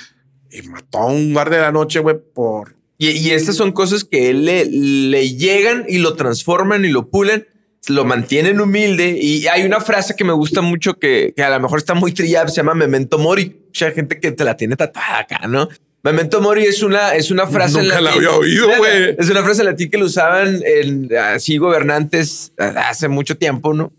[0.55, 2.77] y mató a un guardia de la noche, güey, por...
[2.97, 7.11] Y, y, estas son cosas que él le, le llegan y lo transforman y lo
[7.11, 7.49] pulen,
[7.89, 9.19] lo mantienen humilde.
[9.21, 12.13] Y hay una frase que me gusta mucho que, que a lo mejor está muy
[12.13, 13.63] trillada, se llama Memento Mori.
[13.67, 15.69] Mucha gente que te la tiene tatuada acá, ¿no?
[16.05, 17.83] Memento Mori es una, es una frase.
[17.83, 19.17] Nunca la había oído, güey.
[19.19, 23.91] Es una frase en latín que lo usaban en, así gobernantes hace mucho tiempo, ¿no?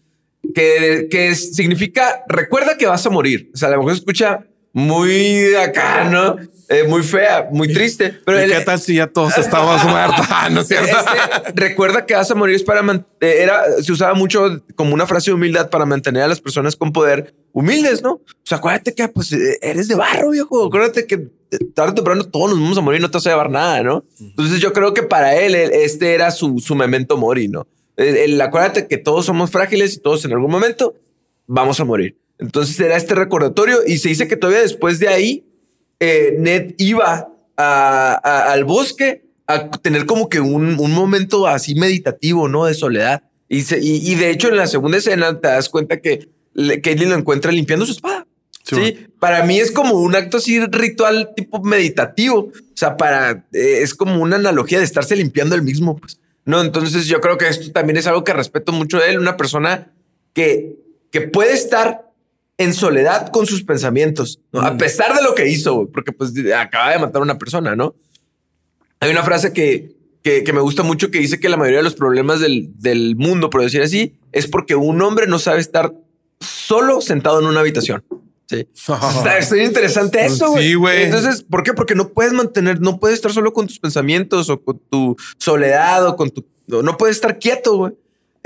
[0.53, 3.49] Que, que significa recuerda que vas a morir.
[3.55, 4.45] O sea, a lo mejor se escucha
[4.75, 6.35] muy acá, ¿no?
[6.67, 8.19] Eh, muy fea, muy triste.
[8.25, 9.33] Pero ¿Qué tal si ya todos
[9.85, 10.25] muertos?
[10.29, 10.97] Ah, ¿No es cierto?
[10.97, 12.81] Este, recuerda que vas a morir es para
[13.21, 16.75] eh, era se usaba mucho como una frase de humildad para mantener a las personas
[16.75, 18.15] con poder humildes, ¿no?
[18.15, 20.65] O sea, acuérdate que pues eh, eres de barro, viejo.
[20.65, 21.29] Acuérdate que
[21.73, 24.03] tarde o temprano todos nos vamos a morir, no te vas a llevar nada, ¿no?
[24.19, 27.65] Entonces yo creo que para él este era su, su memento mori, ¿no?
[27.95, 30.95] El, acuérdate que todos somos frágiles y todos en algún momento
[31.47, 32.17] vamos a morir.
[32.39, 35.45] Entonces era este recordatorio y se dice que todavía después de ahí,
[35.99, 42.65] eh, Ned iba al bosque a tener como que un, momento así meditativo, ¿no?
[42.65, 43.23] De soledad.
[43.47, 46.29] Y, y, de hecho en la segunda escena te das cuenta que
[46.81, 48.25] Kelly lo encuentra limpiando su espada.
[48.63, 52.39] Sí, para mí es como un acto así ritual tipo meditativo.
[52.39, 55.95] O sea, para eh, es como una analogía de estarse limpiando el mismo.
[55.97, 59.19] Pues no, entonces yo creo que esto también es algo que respeto mucho de él.
[59.19, 59.93] Una persona
[60.33, 60.77] que,
[61.11, 62.04] que puede estar
[62.57, 64.77] en soledad con sus pensamientos, a mm.
[64.77, 67.95] pesar de lo que hizo, porque pues acaba de matar a una persona, ¿no?
[68.99, 71.95] Hay una frase que, que, me gusta mucho que dice que la mayoría de los
[71.95, 75.93] problemas del, del mundo, por decir así, es porque un hombre no sabe estar
[76.39, 78.03] solo sentado en una habitación.
[78.47, 78.67] Sí.
[79.39, 80.63] Está, interesante eso, güey.
[80.63, 81.03] Sí, güey.
[81.03, 81.73] Entonces, ¿por qué?
[81.73, 86.07] Porque no puedes mantener, no puedes estar solo con tus pensamientos o con tu soledad
[86.07, 86.45] o con tu.
[86.67, 87.93] No puedes estar quieto, güey.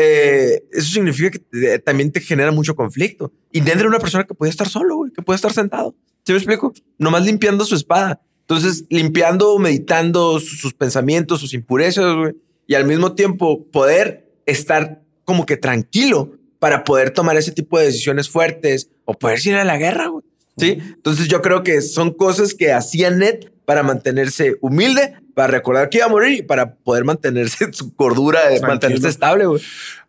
[0.02, 3.34] Eh, eso significa que también te genera mucho conflicto.
[3.52, 5.93] Y Ned era una persona que puede estar solo, güey, que puede estar sentado.
[6.26, 6.74] ¿Sí me explico?
[6.97, 8.22] Nomás limpiando su espada.
[8.41, 12.34] Entonces, limpiando, meditando sus, pensamientos, sus impurezas, güey.
[12.66, 17.88] Y al mismo tiempo poder estar como que tranquilo para poder tomar ese tipo de
[17.88, 20.24] decisiones fuertes o poder ir a la guerra, güey.
[20.60, 20.78] Sí.
[20.80, 25.99] Entonces, yo creo que son cosas que hacía Ned para mantenerse humilde, para recordar que
[25.99, 29.45] iba a morir y para poder mantenerse su cordura, de mantenerse estable.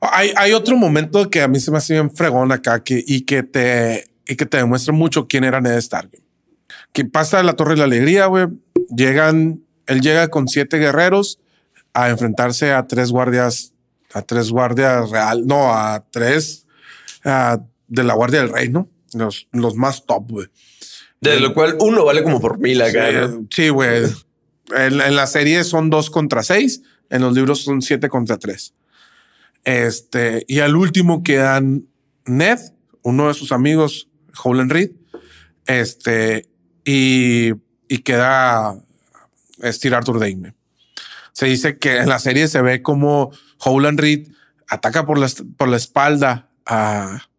[0.00, 3.22] Hay, hay otro momento que a mí se me hace bien fregón acá que, y
[3.22, 6.10] que te y que te demuestra mucho quién era Ned Stark.
[6.92, 8.46] Que pasa la Torre de la Alegría, güey.
[8.94, 11.40] Llegan, él llega con siete guerreros
[11.94, 13.72] a enfrentarse a tres guardias,
[14.12, 16.66] a tres guardias real, no, a tres
[17.24, 18.88] de la Guardia del Rey, ¿no?
[19.14, 20.46] Los, los más top, güey.
[21.20, 23.30] De lo cual uno vale como por mil acá.
[23.50, 24.04] Sí, güey.
[24.74, 28.74] En, la serie son dos contra seis, en los libros son siete contra tres.
[29.64, 31.86] Este, y al último quedan
[32.24, 32.58] Ned,
[33.02, 34.08] uno de sus amigos,
[34.42, 34.92] Howland Reed,
[35.66, 36.48] este,
[36.84, 37.50] y,
[37.88, 38.78] y queda
[39.72, 40.54] Sir Arthur Dane.
[41.32, 44.28] Se dice que en la serie se ve como Howland Reed
[44.68, 47.29] ataca por la, por la espalda a,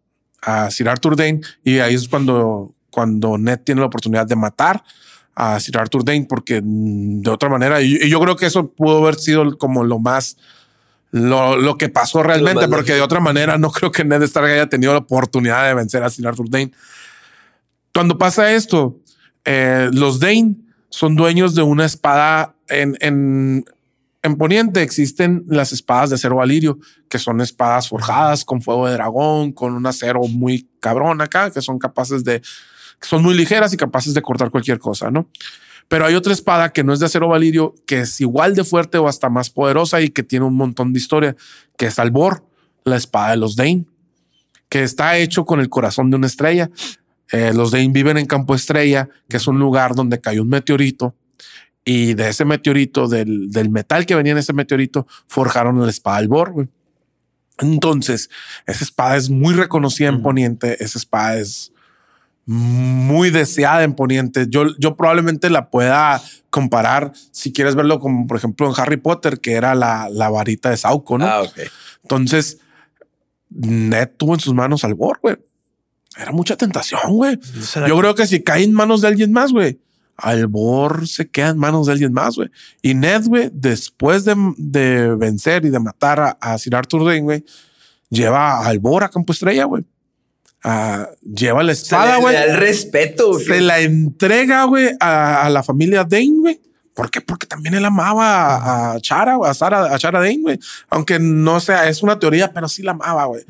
[0.41, 4.83] a Sir Arthur Dane y ahí es cuando, cuando Ned tiene la oportunidad de matar
[5.35, 9.03] a Sir Arthur Dane, porque mm, de otra manera, y, yo creo que eso pudo
[9.03, 10.37] haber sido como lo más,
[11.11, 14.69] lo, lo que pasó realmente, porque de otra manera no creo que Ned Stark haya
[14.69, 16.71] tenido la oportunidad de vencer a Sir Arthur Dane.
[17.93, 18.97] Cuando pasa esto,
[19.45, 20.55] eh, los Dane
[20.89, 23.65] son dueños de una espada en, en,
[24.23, 28.93] en Poniente existen las espadas de acero valirio, que son espadas forjadas con fuego de
[28.93, 32.41] dragón, con un acero muy cabrón acá, que son capaces de
[33.01, 35.27] son muy ligeras y capaces de cortar cualquier cosa, ¿no?
[35.87, 38.99] Pero hay otra espada que no es de acero valirio, que es igual de fuerte
[38.99, 41.35] o hasta más poderosa y que tiene un montón de historia,
[41.77, 42.45] que es Albor,
[42.83, 43.85] la espada de los Dane,
[44.69, 46.69] que está hecho con el corazón de una estrella.
[47.31, 51.15] Eh, los Dane viven en Campo Estrella, que es un lugar donde cayó un meteorito
[51.83, 56.19] Y de ese meteorito, del, del metal que venía en ese meteorito, forjaron la espada
[56.19, 56.67] del Bor.
[57.57, 58.29] Entonces,
[58.67, 60.83] esa espada es muy reconocida en Poniente.
[60.83, 61.71] Esa espada es
[62.45, 64.47] muy deseada en Poniente.
[64.49, 69.39] Yo, yo probablemente la pueda comparar si quieres verlo como, por ejemplo, en Harry Potter,
[69.39, 71.25] que era la, la varita de Sauco, ¿no?
[71.25, 71.43] Ah.
[72.03, 72.59] Entonces,
[73.49, 75.37] Ned tuvo en sus manos al Bor, güey.
[76.17, 77.39] Era mucha tentación, güey.
[77.87, 79.79] Yo creo que si cae en manos de alguien más, güey,
[80.21, 82.49] Albor se queda en manos de alguien más, güey.
[82.81, 87.21] Y Ned, güey, después de, de vencer y de matar a, a Sir Arthur Dane,
[87.21, 87.45] güey,
[88.09, 89.83] lleva a Albor a Campo Estrella, güey.
[91.23, 92.33] Lleva la Se espada, güey.
[92.33, 93.29] le da el respeto.
[93.33, 93.45] güey.
[93.45, 96.61] Se la entrega, güey, a, a la familia Dane, güey.
[96.93, 97.21] ¿Por qué?
[97.21, 100.59] Porque también él amaba a, a Chara, güey, a Sara, a Chara Dane, güey.
[100.89, 103.43] Aunque no sea, es una teoría, pero sí la amaba, güey.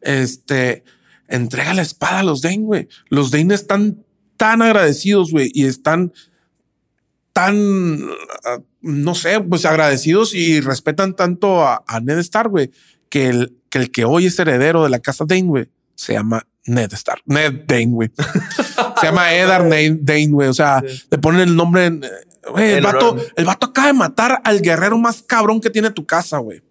[0.00, 0.84] Este,
[1.28, 2.88] entrega la espada a los Dane, güey.
[3.08, 4.03] Los Dane están
[4.36, 6.12] tan agradecidos, güey, y están
[7.32, 7.98] tan,
[8.44, 12.70] ah, no sé, pues agradecidos y respetan tanto a, a Ned Stark, güey,
[13.08, 16.46] que el, que el que hoy es heredero de la casa Dane, güey, se llama
[16.66, 17.22] Ned Stark.
[17.26, 18.10] Ned Dane, güey.
[19.00, 20.48] se llama Eddard Dane, güey.
[20.48, 22.04] O sea, le ponen el nombre en...
[22.50, 25.90] Güey, el En vato, el vato acaba de matar al guerrero más cabrón que tiene
[25.90, 26.62] tu casa, güey.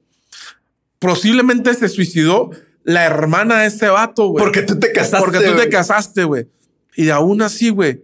[0.99, 2.51] Posiblemente se suicidó
[2.83, 4.43] la hermana de ese vato, güey.
[4.43, 5.25] Porque tú te casaste.
[5.25, 6.47] Porque tú te casaste, güey.
[6.95, 8.01] Y aún así, güey,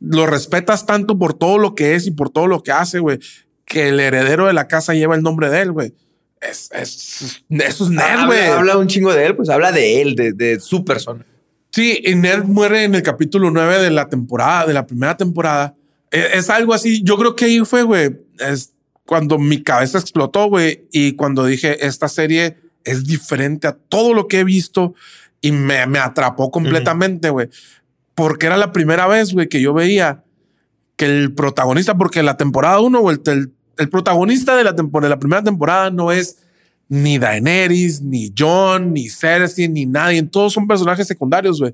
[0.00, 3.18] lo respetas tanto por todo lo que es y por todo lo que hace, güey,
[3.64, 5.94] que el heredero de la casa lleva el nombre de él, güey.
[6.40, 8.40] Es, es, eso es Ned, Habla, güey.
[8.46, 11.24] habla un chingo de él, pues habla de él, de, de su persona.
[11.70, 15.74] Sí, y Ned muere en el capítulo 9 de la temporada, de la primera temporada.
[16.10, 17.02] E- Es, algo así.
[17.02, 18.10] Yo creo que ahí fue, güey.
[18.40, 18.74] Es
[19.06, 20.86] cuando mi cabeza explotó, güey.
[20.92, 24.94] Y cuando dije, esta serie es diferente a todo lo que he visto
[25.42, 27.50] y me, me atrapó completamente, güey.
[28.14, 30.24] Porque era la primera vez, güey, que yo veía
[30.96, 35.08] que el protagonista, porque la temporada 1, güey, el, el, el protagonista de la, temporada,
[35.08, 36.38] de la primera temporada no es
[36.88, 40.22] ni Daenerys, ni John, ni Cersei, ni nadie.
[40.22, 41.72] Todos son personajes secundarios, güey.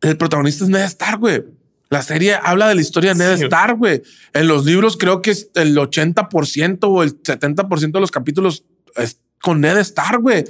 [0.00, 1.42] El protagonista es Ned Stark, güey.
[1.88, 3.44] La serie habla de la historia de Ned Sí.
[3.44, 4.02] Stark, güey.
[4.32, 8.64] En los libros creo que es el 80% o el 70% de los capítulos
[8.96, 10.44] es con Ned Stark, güey.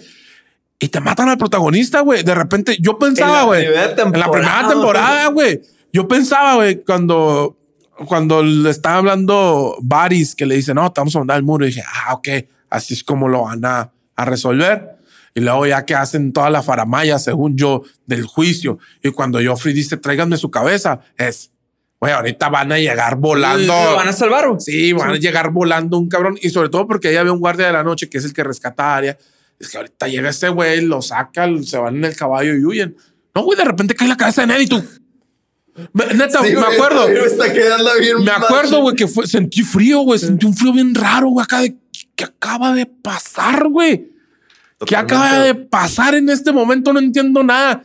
[0.85, 2.22] Y te matan al protagonista, güey.
[2.22, 3.64] De repente, yo pensaba, güey.
[3.64, 5.62] En la primera temporada, güey.
[5.91, 7.57] Yo pensaba, güey, cuando,
[8.07, 11.64] cuando le estaba hablando Varys, que le dice, no, te vamos a mandar al muro.
[11.64, 12.28] Y dije, ah, ok,
[12.68, 14.99] así es como lo van a, a resolver.
[15.35, 18.78] Y luego ya que hacen toda la faramaya, según yo, del juicio.
[19.03, 21.51] Y cuando Joffrey dice, tráiganme su cabeza, es,
[21.99, 23.72] güey, ahorita van a llegar volando.
[23.72, 24.45] Lo van a salvar.
[24.59, 26.37] Sí, van a llegar volando un cabrón.
[26.43, 28.45] Y sobre todo porque ahí había un guardia de la noche que es el que
[28.45, 29.18] rescata a Arya.
[29.59, 32.97] Es que ahorita llega ese güey, lo saca, se van en el caballo y huyen.
[33.35, 34.85] No, güey, de repente cae la cabeza de Ned y tú.
[35.93, 37.07] Me- Neta, Sí, me güey, acuerdo.
[37.07, 40.19] pero está quedando bien Me acuerdo, güey, que fue, sentí frío, güey.
[40.19, 41.77] Sentí un frío bien raro, güey, acá de
[42.15, 44.13] que acaba de pasar, güey.
[44.87, 46.93] ¿Qué acaba de pasar en este momento?
[46.93, 47.83] No entiendo nada.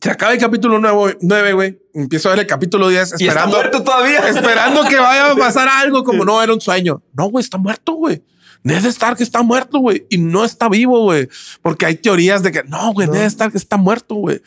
[0.00, 0.78] Se acaba el capítulo
[1.20, 1.78] 9, güey.
[1.94, 4.28] Empiezo a ver el capítulo 10 Y está esperando, muerto todavía.
[4.28, 7.02] esperando que vaya a pasar algo como no era un sueño.
[7.12, 8.22] No, güey, está muerto, güey.
[8.62, 11.28] Ned Stark está muerto, güey, y no está vivo, güey,
[11.62, 14.42] porque hay teorías de que no, güey, Ned Stark está muerto, güey.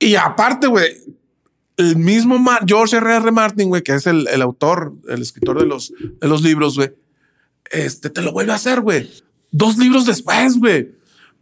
[0.00, 0.86] Y aparte, güey,
[1.76, 3.16] el mismo George R.
[3.16, 3.30] R.
[3.30, 6.92] Martin, güey, que es el, el autor, el escritor de los, de los libros, güey,
[7.70, 9.10] este te lo vuelve a hacer, güey.
[9.50, 10.92] Dos libros después, güey,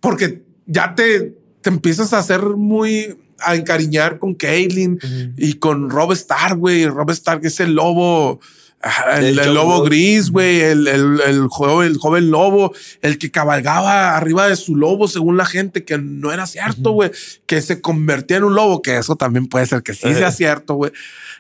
[0.01, 4.99] porque ya te, te empiezas a hacer muy a encariñar con Caitlyn
[5.37, 6.87] y con Rob Stark, güey.
[6.87, 8.41] Rob Stark es el lobo,
[8.87, 12.73] ajá, el, lobo gris, güey, el, el, el joven, el joven lobo,
[13.03, 17.11] el que cabalgaba arriba de su lobo según la gente, que no era cierto, güey,
[17.47, 20.33] que se convertía en un lobo, que eso también puede ser que sí sea Ajá.
[20.33, 20.93] cierto, güey.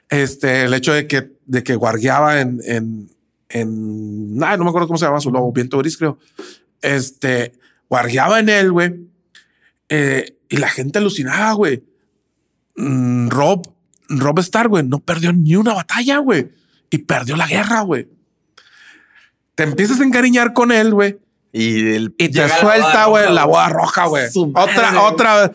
[0.08, 3.10] Este, el hecho de que, de que guardiaba en, en,
[3.48, 6.18] en, no me acuerdo cómo se llama su lobo, viento gris, creo.
[6.82, 7.52] Este,
[7.88, 8.92] guardiaba en él, güey.
[9.88, 11.82] Eh, y la gente alucinaba, güey.
[12.76, 13.68] Mm, Rob,
[14.08, 16.50] Rob Stark, güey, no perdió ni una batalla, güey.
[16.90, 18.08] Y perdió la guerra, güey.
[19.54, 21.18] Te empiezas a encariñar con él, güey.
[21.52, 24.24] Y, el, Y te suelta, güey, la boda roja, güey.
[24.52, 25.52] Madre, Otra, otra,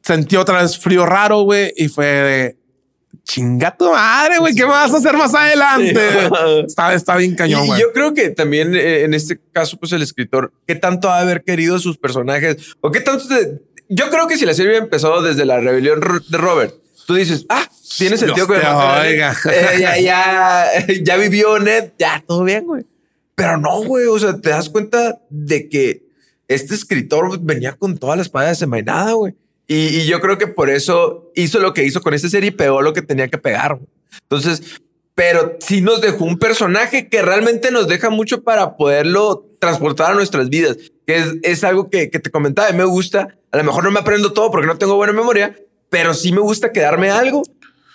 [0.00, 1.72] sentí otra vez frío raro, güey.
[1.76, 2.56] Y fue de
[3.24, 4.54] chinga tu madre, güey.
[4.54, 5.94] ¿Qué me vas a hacer más adelante?
[5.94, 6.64] Sí.
[6.66, 7.80] Está, está bien Y, cañón, y güey.
[7.80, 11.22] yo creo que también eh, en este caso, pues el escritor, qué tanto ha de
[11.22, 13.24] haber querido sus personajes o qué tanto.
[13.88, 16.74] yo creo que si la serie empezó desde la rebelión de Robert,
[17.06, 19.36] tú dices, ah, tiene sentido que oiga.
[19.50, 22.84] Eh, ya, ya, ya vivió Ned, ya todo bien, güey.
[23.34, 24.06] Pero no, güey.
[24.06, 26.02] O sea, te das cuenta de que
[26.48, 29.34] este escritor venía con toda la espada desenvainada, güey.
[29.66, 32.52] Y, y yo creo que por eso hizo lo que hizo con esta serie y
[32.52, 33.76] pegó lo que tenía que pegar.
[33.76, 33.88] güey.
[34.22, 34.80] Entonces,
[35.14, 40.14] pero sí nos dejó un personaje que realmente nos deja mucho para poderlo transportar a
[40.14, 40.76] nuestras vidas,
[41.06, 43.36] que es, es algo que, que te comentaba y me gusta.
[43.50, 45.56] A lo mejor no me aprendo todo porque no tengo buena memoria,
[45.92, 47.42] pero sí me gusta quedarme algo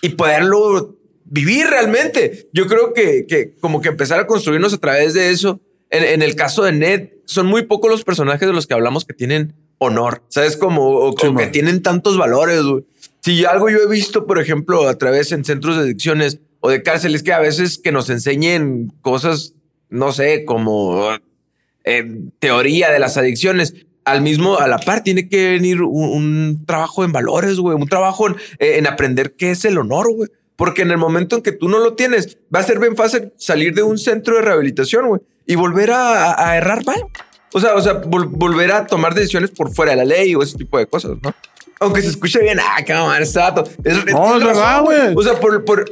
[0.02, 2.48] y poderlo vivir realmente.
[2.52, 5.60] Yo creo que, que como que empezar a construirnos a través de eso.
[5.90, 9.04] En, en el caso de Ned, son muy pocos los personajes de los que hablamos
[9.04, 10.56] que tienen honor, ¿sabes?
[10.56, 12.60] Como, o, Sí, que tienen tantos valores.
[13.20, 16.84] Si algo yo he visto, por ejemplo, a través en centros de adicciones o de
[16.84, 19.54] cárceles, que a veces que nos enseñen cosas,
[19.90, 21.10] no sé, como
[21.82, 23.74] eh, teoría de las adicciones.
[24.10, 27.88] Al mismo, a la par, tiene que venir un, un trabajo en valores, güey, un
[27.88, 30.30] trabajo en, en aprender qué es el honor, güey.
[30.56, 33.32] Porque en el momento en que tú no lo tienes, va a ser bien fácil
[33.36, 37.00] salir de un centro de rehabilitación, güey, y volver a, a- a errar mal.
[37.52, 40.42] O sea, o sea, vol- volver a tomar decisiones por fuera de la ley o
[40.42, 41.32] ese tipo de cosas, ¿no?
[41.80, 43.18] Aunque se escuche bien, ah, qué mamá.
[43.20, 43.34] Es,
[44.12, 45.14] No, es verdad, güey.
[45.14, 45.84] O sea, por, por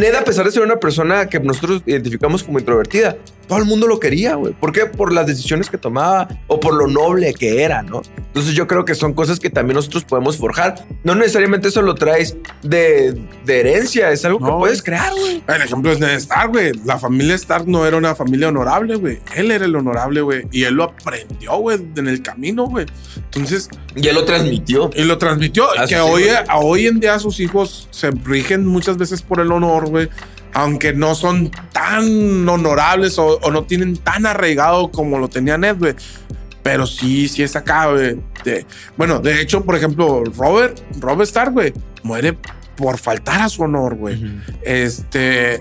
[0.00, 3.16] Ned, a pesar de ser una persona que nosotros identificamos como introvertida,
[3.46, 4.52] todo el mundo lo quería, güey.
[4.54, 4.86] ¿Por qué?
[4.86, 8.02] Por las decisiones que tomaba o por lo noble que era, ¿no?
[8.16, 10.84] Entonces yo creo que son cosas que también nosotros podemos forjar.
[11.04, 15.42] No necesariamente eso lo traes de, de herencia, es algo que puedes crear, güey.
[15.46, 16.72] El ejemplo es Ned Stark, güey.
[16.84, 19.20] La familia Stark no era una familia honorable, güey.
[19.36, 20.46] Él era el honorable, güey.
[20.50, 22.86] Y él lo aprendió, güey, en el camino, güey.
[23.16, 24.90] Entonces, Y él lo transmitió.
[24.94, 25.66] y lo transmitió.
[25.88, 29.88] Que hoy, a- hoy en día sus hijos se rigen muchas veces por el honor,
[29.88, 30.08] güey.
[30.52, 35.76] Aunque no son tan honorables o, o no tienen tan arraigado como lo tenía Ned,
[35.78, 35.94] güey.
[36.62, 38.16] Pero sí, sí es acá, güey.
[38.44, 38.66] De-
[38.96, 41.72] bueno, de hecho, por ejemplo, Robert, Robert Stark, güey,
[42.02, 42.36] muere
[42.76, 44.20] por faltar a su honor, güey.
[44.62, 45.60] Este,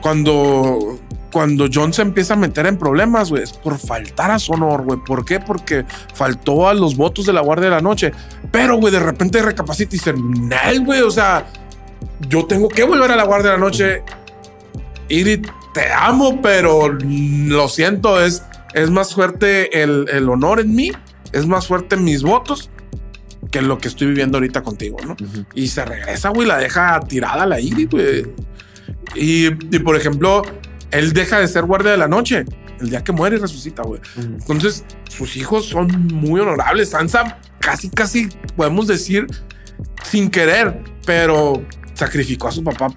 [0.00, 0.98] cuando,
[1.32, 4.82] cuando John se empieza a meter en problemas, güey, es por faltar a su honor,
[4.82, 4.98] güey.
[5.04, 5.40] ¿Por qué?
[5.40, 8.12] Porque faltó a los votos de la Guardia de la Noche.
[8.50, 11.46] Pero, güey, de repente recapacita y dice, Nel, güey, o sea,
[12.28, 14.02] yo tengo que volver a la Guardia de la Noche.
[15.08, 15.42] Iri,
[15.74, 18.42] te amo, pero lo siento, es,
[18.74, 20.90] es más fuerte el, el honor en mí,
[21.32, 22.70] es más fuerte mis votos
[23.50, 25.16] que lo que estoy viviendo ahorita contigo, ¿no?
[25.54, 28.26] Y se regresa, güey, la deja tirada la Iri, güey.
[29.14, 30.42] Y, y, por ejemplo,
[30.90, 32.44] él deja de ser guardia de la noche
[32.80, 34.00] el día que muere y resucita, güey.
[34.16, 36.90] Entonces, sus hijos son muy honorables.
[36.90, 39.26] Sansa casi, casi podemos decir
[40.04, 41.62] sin querer, pero
[41.94, 42.88] sacrificó a su papá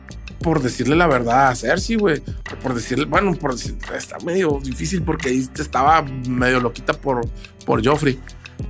[0.41, 2.21] por decirle la verdad a Cersei, güey.
[2.61, 7.21] Por decirle, bueno, por decir, está medio difícil porque ahí estaba medio loquita por,
[7.65, 8.19] por Joffrey.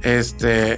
[0.03, 0.78] Este,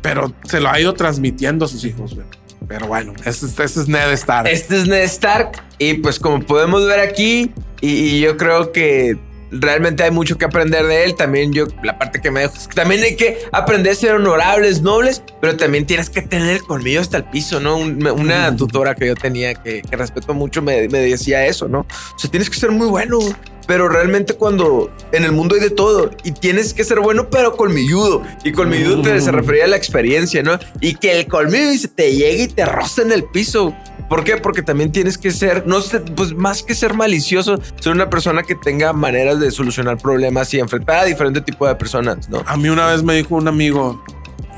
[0.00, 2.26] pero se lo ha ido transmitiendo a sus hijos, güey.
[2.72, 4.48] Pero bueno, ese, es- ese es Ned Stark.
[4.48, 7.52] Este es Ned Stark y pues como podemos ver aquí
[7.82, 9.16] y, y yo creo que
[9.50, 11.14] realmente hay mucho que aprender de él.
[11.14, 14.14] También yo, la parte que me dejo, es que también hay que aprender a ser
[14.14, 17.76] honorables, nobles, pero también tienes que tener el colmillo hasta el piso, ¿no?
[17.76, 21.80] Un- una tutora que yo tenía que, que respeto mucho me, me decía eso, ¿no?
[21.80, 23.18] O sea, tienes que ser muy bueno,
[23.66, 27.56] pero realmente cuando en el mundo hay de todo y tienes que ser bueno, pero
[27.56, 28.22] colmilludo.
[28.44, 30.58] Y colmilludo te, se refería a la experiencia, ¿no?
[30.80, 33.74] Y que el colmillo dice, te llegue y te roza en el piso.
[34.08, 34.36] ¿Por qué?
[34.36, 38.42] Porque también tienes que ser, no sé, pues más que ser malicioso, ser una persona
[38.42, 42.42] que tenga maneras de solucionar problemas y enfrentar a diferentes tipos de personas, ¿no?
[42.46, 44.04] A mí una vez me dijo un amigo,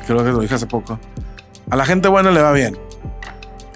[0.07, 0.99] creo que lo dije hace poco,
[1.71, 2.77] a la gente buena le va bien.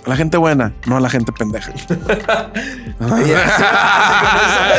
[0.09, 1.71] La gente buena, no a la gente pendeja.
[2.99, 3.07] El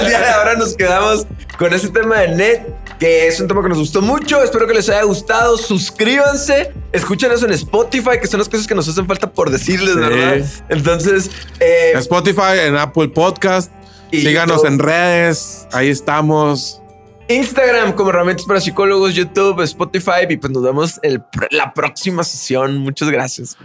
[0.07, 1.27] día de ahora nos quedamos
[1.59, 2.61] con ese tema de Net,
[2.99, 4.41] que es un tema que nos gustó mucho.
[4.43, 5.55] Espero que les haya gustado.
[5.59, 9.99] Suscríbanse, escúchenos en Spotify, que son las cosas que nos hacen falta por decirles, Sí.
[9.99, 10.38] ¿verdad?
[10.69, 13.71] Entonces, eh, Spotify, en Apple Podcast.
[14.11, 14.67] Y Síganos YouTube.
[14.71, 15.67] en redes.
[15.71, 16.82] Ahí estamos.
[17.27, 21.21] Instagram como herramientas para psicólogos, YouTube, Spotify, y pues nos vemos el,
[21.51, 22.77] la próxima sesión.
[22.80, 23.55] Muchas gracias.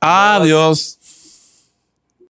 [0.00, 0.99] Adiós.